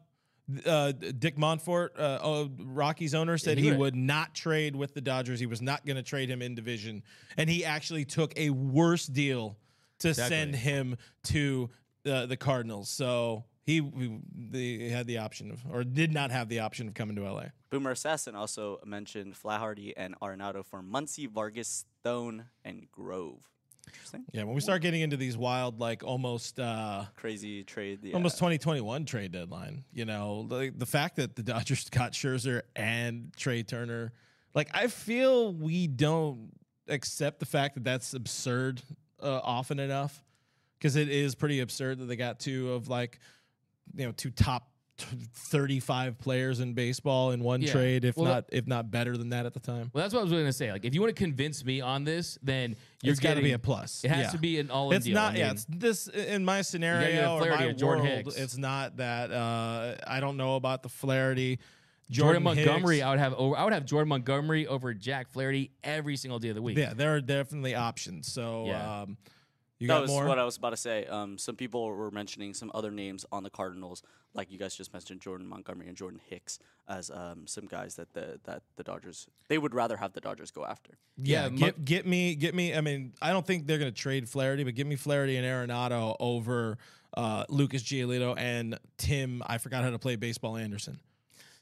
[0.65, 3.77] Uh, Dick Monfort, uh, oh, Rocky's owner, said knew he it.
[3.77, 5.39] would not trade with the Dodgers.
[5.39, 7.03] He was not going to trade him in division,
[7.37, 9.55] and he actually took a worse deal
[9.99, 10.35] to Exactly.
[10.35, 11.69] send him to
[12.05, 12.89] uh, the Cardinals.
[12.89, 16.93] So he, he they had the option of, or did not have the option of
[16.95, 17.45] coming to LA.
[17.69, 23.49] Boomer Assassin also mentioned Flaherty and Arenado for Muncy, Vargas, Stone, and Grove.
[23.87, 24.23] Interesting.
[24.31, 26.59] Yeah, when we start getting into these wild, like almost.
[26.59, 27.99] Uh, Crazy trade.
[28.03, 28.15] Yeah.
[28.15, 29.83] almost 2021 trade deadline.
[29.93, 34.13] You know, the, the fact that the Dodgers got Scherzer and Trea Turner,
[34.53, 36.51] like I feel we don't
[36.87, 38.81] accept the fact that that's absurd
[39.21, 40.23] uh, often enough
[40.77, 43.19] because it is pretty absurd that they got two of like,
[43.95, 47.71] you know, two top t- 35 players in baseball in one Yeah.
[47.71, 49.89] trade, if Well, not if not better than that at the time.
[49.93, 50.71] Well, that's what I was going to say.
[50.71, 53.59] Like, if you want to convince me on this, then you're got to be a
[53.59, 54.03] plus.
[54.03, 54.29] It has Yeah.
[54.31, 55.15] to be an all-in It's deal.
[55.15, 55.33] not.
[55.35, 58.05] I yeah, it's this in my scenario or my world.
[58.05, 58.35] Hicks.
[58.35, 59.31] It's not that.
[59.31, 61.59] Uh, I don't know about the Flaherty.
[62.11, 63.05] Jordan, Montgomery, Hicks.
[63.05, 63.55] I would have over.
[63.57, 66.77] I would have Jordan Montgomery over Jack Flaherty every single day of the week.
[66.77, 68.31] Yeah, there are definitely options.
[68.31, 69.01] So, Yeah.
[69.03, 69.17] um,
[69.83, 70.25] you that got was more.
[70.25, 71.05] what I was about to say.
[71.05, 74.01] Um, some people were mentioning some other names on the Cardinals,
[74.33, 78.13] like you guys just mentioned, Jordan Montgomery and Jordan Hicks, as um, some guys that
[78.13, 80.97] the that the Dodgers they would rather have the Dodgers go after.
[81.17, 82.73] yeah, Yeah, get, get me, get me.
[82.73, 85.45] I mean, I don't think they're going to trade Flaherty, but give me Flaherty and
[85.45, 86.77] Arenado over
[87.15, 89.43] uh, Lucas Giolito and Tim.
[89.45, 90.57] I forgot how to play baseball.
[90.57, 90.99] Anderson.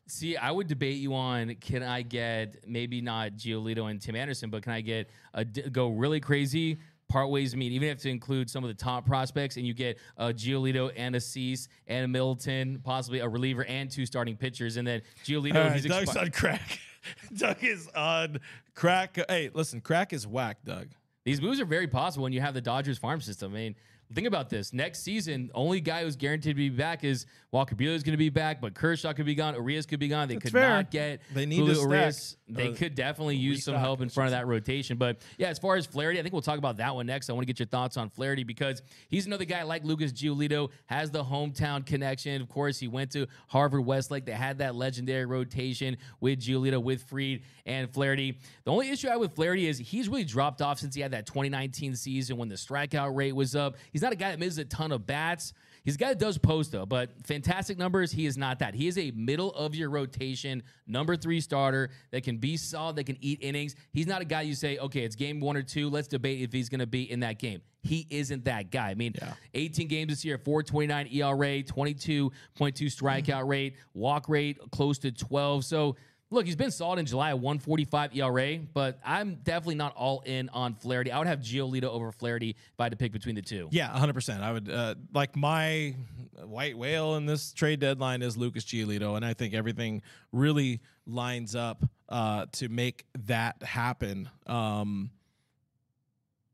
[0.07, 4.49] See, I would debate you on can I get maybe not Giolito and Tim Anderson,
[4.49, 6.79] but can I get a d- go really crazy?
[7.11, 9.97] Part ways mean even if to include some of the top prospects, and you get
[10.15, 14.77] a Giolito and a Cease and a Middleton, possibly a reliever and two starting pitchers,
[14.77, 15.55] and then Giolito.
[15.55, 16.79] All right, he's Doug's expi- on crack.
[17.35, 18.39] Doug is on
[18.75, 19.17] crack.
[19.27, 20.87] Hey, listen, crack is whack, Doug.
[21.25, 23.51] These moves are very possible when you have the Dodgers farm system.
[23.51, 23.75] I mean,
[24.13, 24.73] think about this.
[24.73, 28.17] Next season, only guy who's guaranteed to be back is Walker Buehler is going to
[28.17, 29.55] be back, but Kershaw could be gone.
[29.55, 30.27] Urias could be gone.
[30.27, 30.69] They could fair.
[30.69, 32.37] not get They need Julio Urias.
[32.47, 34.97] They or could definitely use some help in front of that rotation.
[34.97, 37.29] But yeah, as far as Flaherty, I think we'll talk about that one next.
[37.29, 40.69] I want to get your thoughts on Flaherty because he's another guy like Lucas Giolito,
[40.85, 42.41] has the hometown connection.
[42.41, 44.25] Of course, he went to Harvard Westlake.
[44.25, 48.37] They had that legendary rotation with Giolito, with Fried, and Flaherty.
[48.63, 51.11] The only issue I have with Flaherty is he's really dropped off since he had
[51.11, 53.75] that 2019 season when the strikeout rate was up.
[54.01, 55.53] He's not a guy that misses a ton of bats.
[55.85, 58.11] He's a guy that does post though, but fantastic numbers.
[58.11, 58.73] He is not that.
[58.73, 63.03] He is a middle of your rotation number three starter that can be solid, that
[63.03, 63.75] can eat innings.
[63.93, 65.87] He's not a guy you say, okay, it's game one or two.
[65.87, 67.61] Let's debate if he's going to be in that game.
[67.83, 68.89] He isn't that guy.
[68.89, 69.13] I mean,
[69.53, 75.63] 18 games this year, 429 ERA, 22.2 strikeout rate, walk rate close to 12.
[75.63, 75.95] So
[76.33, 80.75] Look, he's been solid in July, 145 ERA, but I'm definitely not all in on
[80.75, 81.11] Flaherty.
[81.11, 83.67] I would have Giolito over Flaherty if I had to pick between the two.
[83.69, 84.41] Yeah, 100%.
[84.41, 85.93] I would uh, like my
[86.41, 91.53] white whale in this trade deadline is Lucas Giolito, and I think everything really lines
[91.53, 94.29] up uh, to make that happen.
[94.47, 95.11] Um,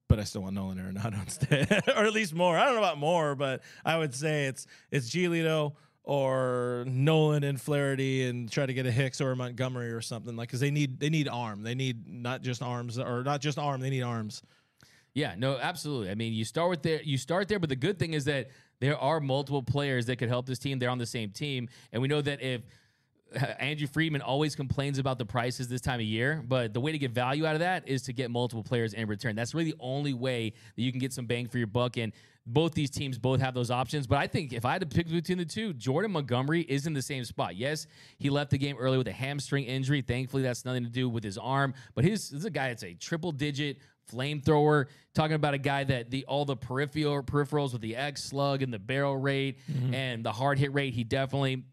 [0.07, 2.57] but I still want Nolan Arenado instead, or at least more.
[2.57, 5.73] I don't know about more, but I would say it's it's Giolito
[6.07, 10.37] or Nolan and Flaherty, and try to get a Hicks or a Montgomery or something
[10.37, 11.63] like because they need they need arm.
[11.63, 13.81] They need not just arms or not just arm.
[13.81, 14.41] They need arms.
[15.13, 16.09] Yeah, no, absolutely.
[16.09, 18.47] I mean, you start with there, you start there, but the good thing is that
[18.79, 20.79] there are multiple players that could help this team.
[20.79, 22.61] They're on the same team, and we know that if
[23.59, 26.97] Andrew Friedman always complains about the prices this time of year, but the way to
[26.97, 29.35] get value out of that is to get multiple players in return.
[29.35, 31.97] That's really the only way that you can get some bang for your buck.
[31.97, 32.13] And
[32.45, 34.07] both these teams both have those options.
[34.07, 36.93] But I think if I had to pick between the two, Jordan Montgomery is in
[36.93, 37.55] the same spot.
[37.57, 40.01] Yes, he left the game early with a hamstring injury.
[40.01, 41.73] Thankfully, that's nothing to do with his arm.
[41.93, 43.77] But his this is a guy that's a triple digit
[44.11, 44.85] flamethrower.
[45.13, 48.73] Talking about a guy that the all the peripheral peripherals with the X slug and
[48.73, 49.93] the barrel rate mm-hmm.
[49.93, 51.63] and the hard hit rate, he definitely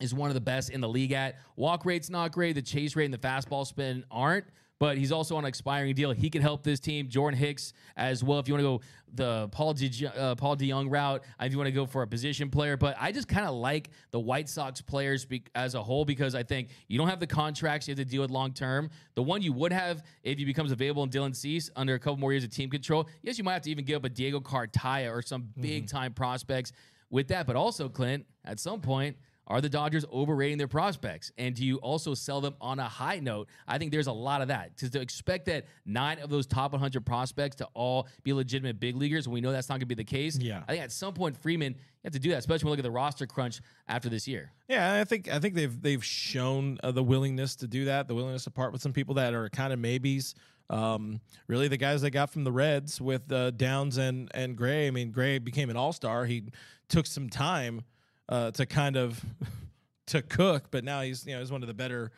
[0.00, 1.36] is one of the best in the league at.
[1.56, 2.54] Walk rate's not great.
[2.54, 4.46] The chase rate and the fastball spin aren't.
[4.80, 6.12] But he's also on an expiring deal.
[6.12, 7.08] He could help this team.
[7.08, 8.38] Jordan Hicks as well.
[8.38, 8.80] If you want to go
[9.12, 12.48] the Paul De, uh, Paul DeJong route, if you want to go for a position
[12.48, 12.76] player.
[12.76, 16.36] But I just kind of like the White Sox players be- as a whole because
[16.36, 18.90] I think you don't have the contracts you have to deal with long term.
[19.16, 22.18] The one you would have if he becomes available in Dylan Cease under a couple
[22.18, 23.08] more years of team control.
[23.22, 26.12] Yes, you might have to even give up a Diego Cartaya or some big time
[26.12, 26.70] prospects
[27.10, 27.48] with that.
[27.48, 29.16] But also, Clint, at some point.
[29.48, 31.32] Are the Dodgers overrating their prospects?
[31.38, 33.48] And do you also sell them on a high note?
[33.66, 34.76] I think there's a lot of that.
[34.78, 38.94] To, to expect that nine of those top 100 prospects to all be legitimate big
[38.94, 40.38] leaguers, we know that's not going to be the case.
[40.38, 40.62] Yeah.
[40.68, 42.80] I think at some point, Freeman, you have to do that, especially when we look
[42.80, 44.52] at the roster crunch after this year.
[44.68, 48.14] Yeah, I think I think they've they've shown uh, the willingness to do that, the
[48.14, 50.34] willingness to part with some people that are kind of maybes.
[50.70, 54.86] Um, really, the guys they got from the Reds with uh, Downs and and Gray.
[54.86, 56.26] I mean, Gray became an All Star.
[56.26, 56.44] He
[56.88, 57.82] took some time
[58.28, 59.24] uh, to kind of
[60.06, 62.10] to cook, but now he's you know he's one of the better.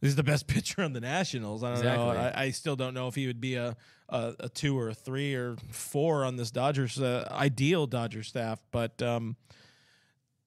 [0.00, 1.62] He's the best pitcher on the Nationals.
[1.62, 2.10] I don't know.
[2.10, 3.76] I, I still don't know if he would be a,
[4.08, 8.60] a a two or a three or four on this Dodgers uh, ideal Dodger staff,
[8.70, 9.00] but.
[9.02, 9.36] Um,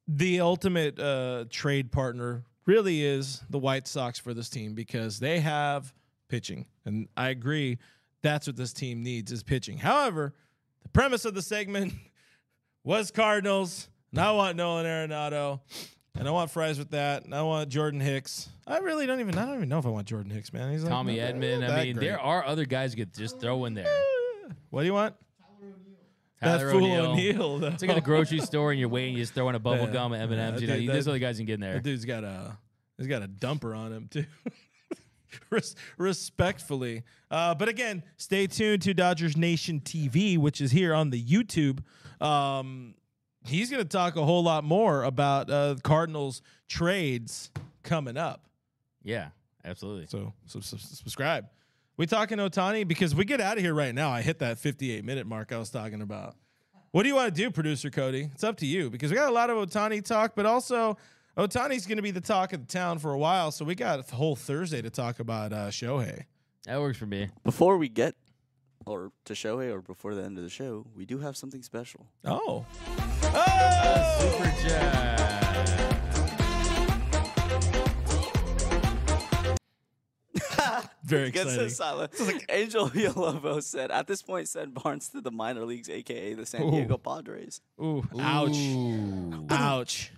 [0.06, 5.40] the ultimate uh, trade partner really is the White Sox for this team because they
[5.40, 5.94] have
[6.28, 7.78] pitching, and I agree
[8.22, 9.78] that's what this team needs is pitching.
[9.78, 10.34] However,
[10.82, 11.94] the premise of the segment
[12.84, 15.60] was Cardinals, and I want Nolan Arenado,
[16.18, 18.48] and I want fries with that, and I want Jordan Hicks.
[18.66, 20.72] I really don't even I don't even know if I want Jordan Hicks, man.
[20.72, 21.60] He's like Tommy not- Edman.
[21.60, 22.06] not I that mean, great.
[22.08, 23.86] there are other guys you could just throw in there.
[24.70, 25.16] What do you want?
[26.42, 27.06] Tyler that fool O'Neill.
[27.12, 27.58] O'Neal.
[27.60, 27.68] though.
[27.68, 29.86] It's like at the grocery store and you're waiting, you just throw in a bubble
[29.86, 29.92] Yeah.
[29.94, 30.62] gum at M&Ms.
[30.62, 31.74] You know, dude, there's that- other guys you can get in there.
[31.76, 32.58] That dude's got a
[32.98, 34.26] he's got a dumper on him too.
[35.50, 41.10] Res- respectfully, uh, but again, stay tuned to Dodgers Nation TV, which is here on
[41.10, 41.80] the YouTube.
[42.24, 42.94] Um,
[43.46, 47.52] he's going to talk a whole lot more about uh, Cardinals trades
[47.84, 48.48] coming up.
[49.04, 49.30] Yeah,
[49.66, 50.08] absolutely.
[50.08, 51.48] So, so, so subscribe.
[51.98, 54.10] We talking Ohtani because we get out of here right now.
[54.10, 56.36] I hit that 58 minute mark I was talking about.
[56.92, 58.30] What do you want to do, producer Cody?
[58.34, 60.98] It's up to you because we got a lot of Ohtani talk, but also
[61.38, 63.52] Ohtani's going to be the talk of the town for a while.
[63.52, 66.26] So we got a whole Thursday to talk about uh, Shohei.
[66.66, 67.30] That works for me.
[67.44, 68.16] Before we get
[68.86, 72.08] or to Shohei or before the end of the show, we do have something special.
[72.26, 72.66] Oh,
[73.24, 74.18] oh!
[74.20, 75.20] Super chat.
[81.04, 81.66] very Gets exciting.
[81.68, 82.12] us silent.
[82.50, 86.64] Angel Villalobos said, "At this point, send Barnes to the minor leagues, aka the San
[86.64, 86.72] Ooh.
[86.72, 89.46] Diego Padres." Ooh, ouch, Ooh.
[89.50, 90.12] ouch,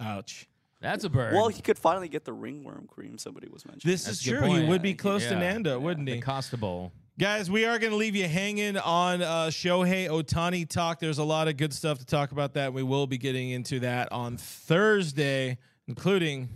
[0.00, 0.48] ouch.
[0.80, 1.34] That's a bird.
[1.34, 3.16] Well, he could finally get the ringworm cream.
[3.18, 3.92] Somebody was mentioning.
[3.92, 4.54] This That's is a good true.
[4.54, 5.76] He would be close to Yeah.
[5.76, 6.16] Wouldn't he?
[6.16, 6.92] the Costa Bowl.
[7.18, 10.98] Guys, we are going to leave you hanging on uh, Shohei Ohtani talk.
[10.98, 12.72] There's a lot of good stuff to talk about that.
[12.72, 16.48] We will be getting into that on Thursday, including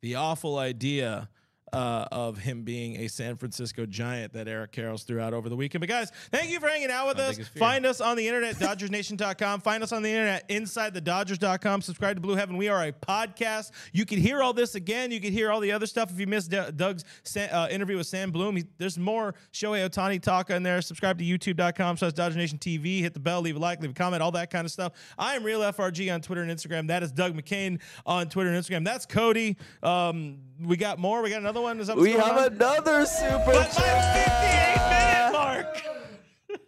[0.00, 1.28] the awful idea
[1.72, 5.56] uh, of him being a San Francisco Giant that Eric Karros threw out over the
[5.56, 5.80] weekend.
[5.80, 7.38] But guys, thank you for hanging out with us.
[7.56, 9.60] Find us on the internet, DodgersNation.com.
[9.60, 11.82] Find us on the internet, InsideTheDodgers.com.
[11.82, 12.56] Subscribe to Blue Heaven.
[12.56, 13.70] We are a podcast.
[13.92, 15.10] You can hear all this again.
[15.10, 17.04] You can hear all the other stuff if you missed D- Doug's
[17.36, 18.56] uh, interview with Sam Blum.
[18.56, 20.82] He, there's more Shohei Ohtani talk in there.
[20.82, 23.00] Subscribe to YouTube.com slash Dodger Nation TV.
[23.00, 24.92] Hit the bell, leave a like, leave a comment, all that kind of stuff.
[25.18, 26.88] I am Real FRG on Twitter and Instagram.
[26.88, 28.84] That is Doug McCain on Twitter and Instagram.
[28.84, 29.56] That's Cody.
[29.82, 31.22] Um, we got more.
[31.22, 31.80] We got another one.
[31.80, 32.52] Is that what's we have on?
[32.54, 35.30] another super But my 58 chat.
[35.30, 35.82] minute mark.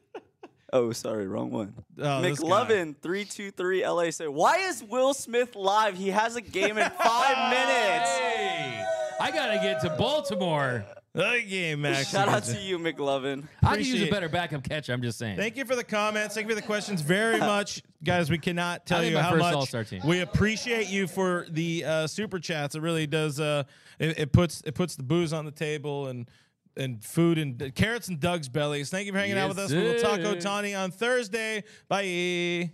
[0.74, 1.74] Oh, sorry, wrong one.
[2.00, 2.46] Oh, this guy.
[2.48, 5.94] McLovin three two three LA said, "Why is Will Smith live?
[5.98, 8.82] He has a game in five minutes." Hey,
[9.20, 10.86] I gotta get to Baltimore.
[11.14, 12.10] Okay, Max.
[12.10, 13.44] Shout out to you, McLovin.
[13.62, 14.94] I could use Appreciate- a better backup catcher.
[14.94, 15.36] I'm just saying.
[15.36, 16.34] Thank you for the comments.
[16.34, 18.30] Thank you for the questions very much, guys.
[18.30, 20.00] We cannot tell I think you my how first much All-Star team.
[20.06, 22.74] we appreciate you for the uh, super chats.
[22.76, 23.38] It really does.
[23.40, 23.64] Uh,
[23.98, 26.30] it, it puts it puts the booze on the table and
[26.78, 28.88] and food and carrots and Doug's bellies.
[28.88, 29.70] Thank you for hanging out with us.
[29.70, 30.34] We will talk sir.
[30.34, 31.64] Ohtani on Thursday.
[31.88, 32.70] Bye.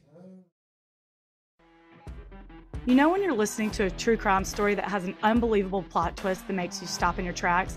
[2.86, 6.16] You know when you're listening to a true crime story that has an unbelievable plot
[6.16, 7.76] twist that makes you stop in your tracks?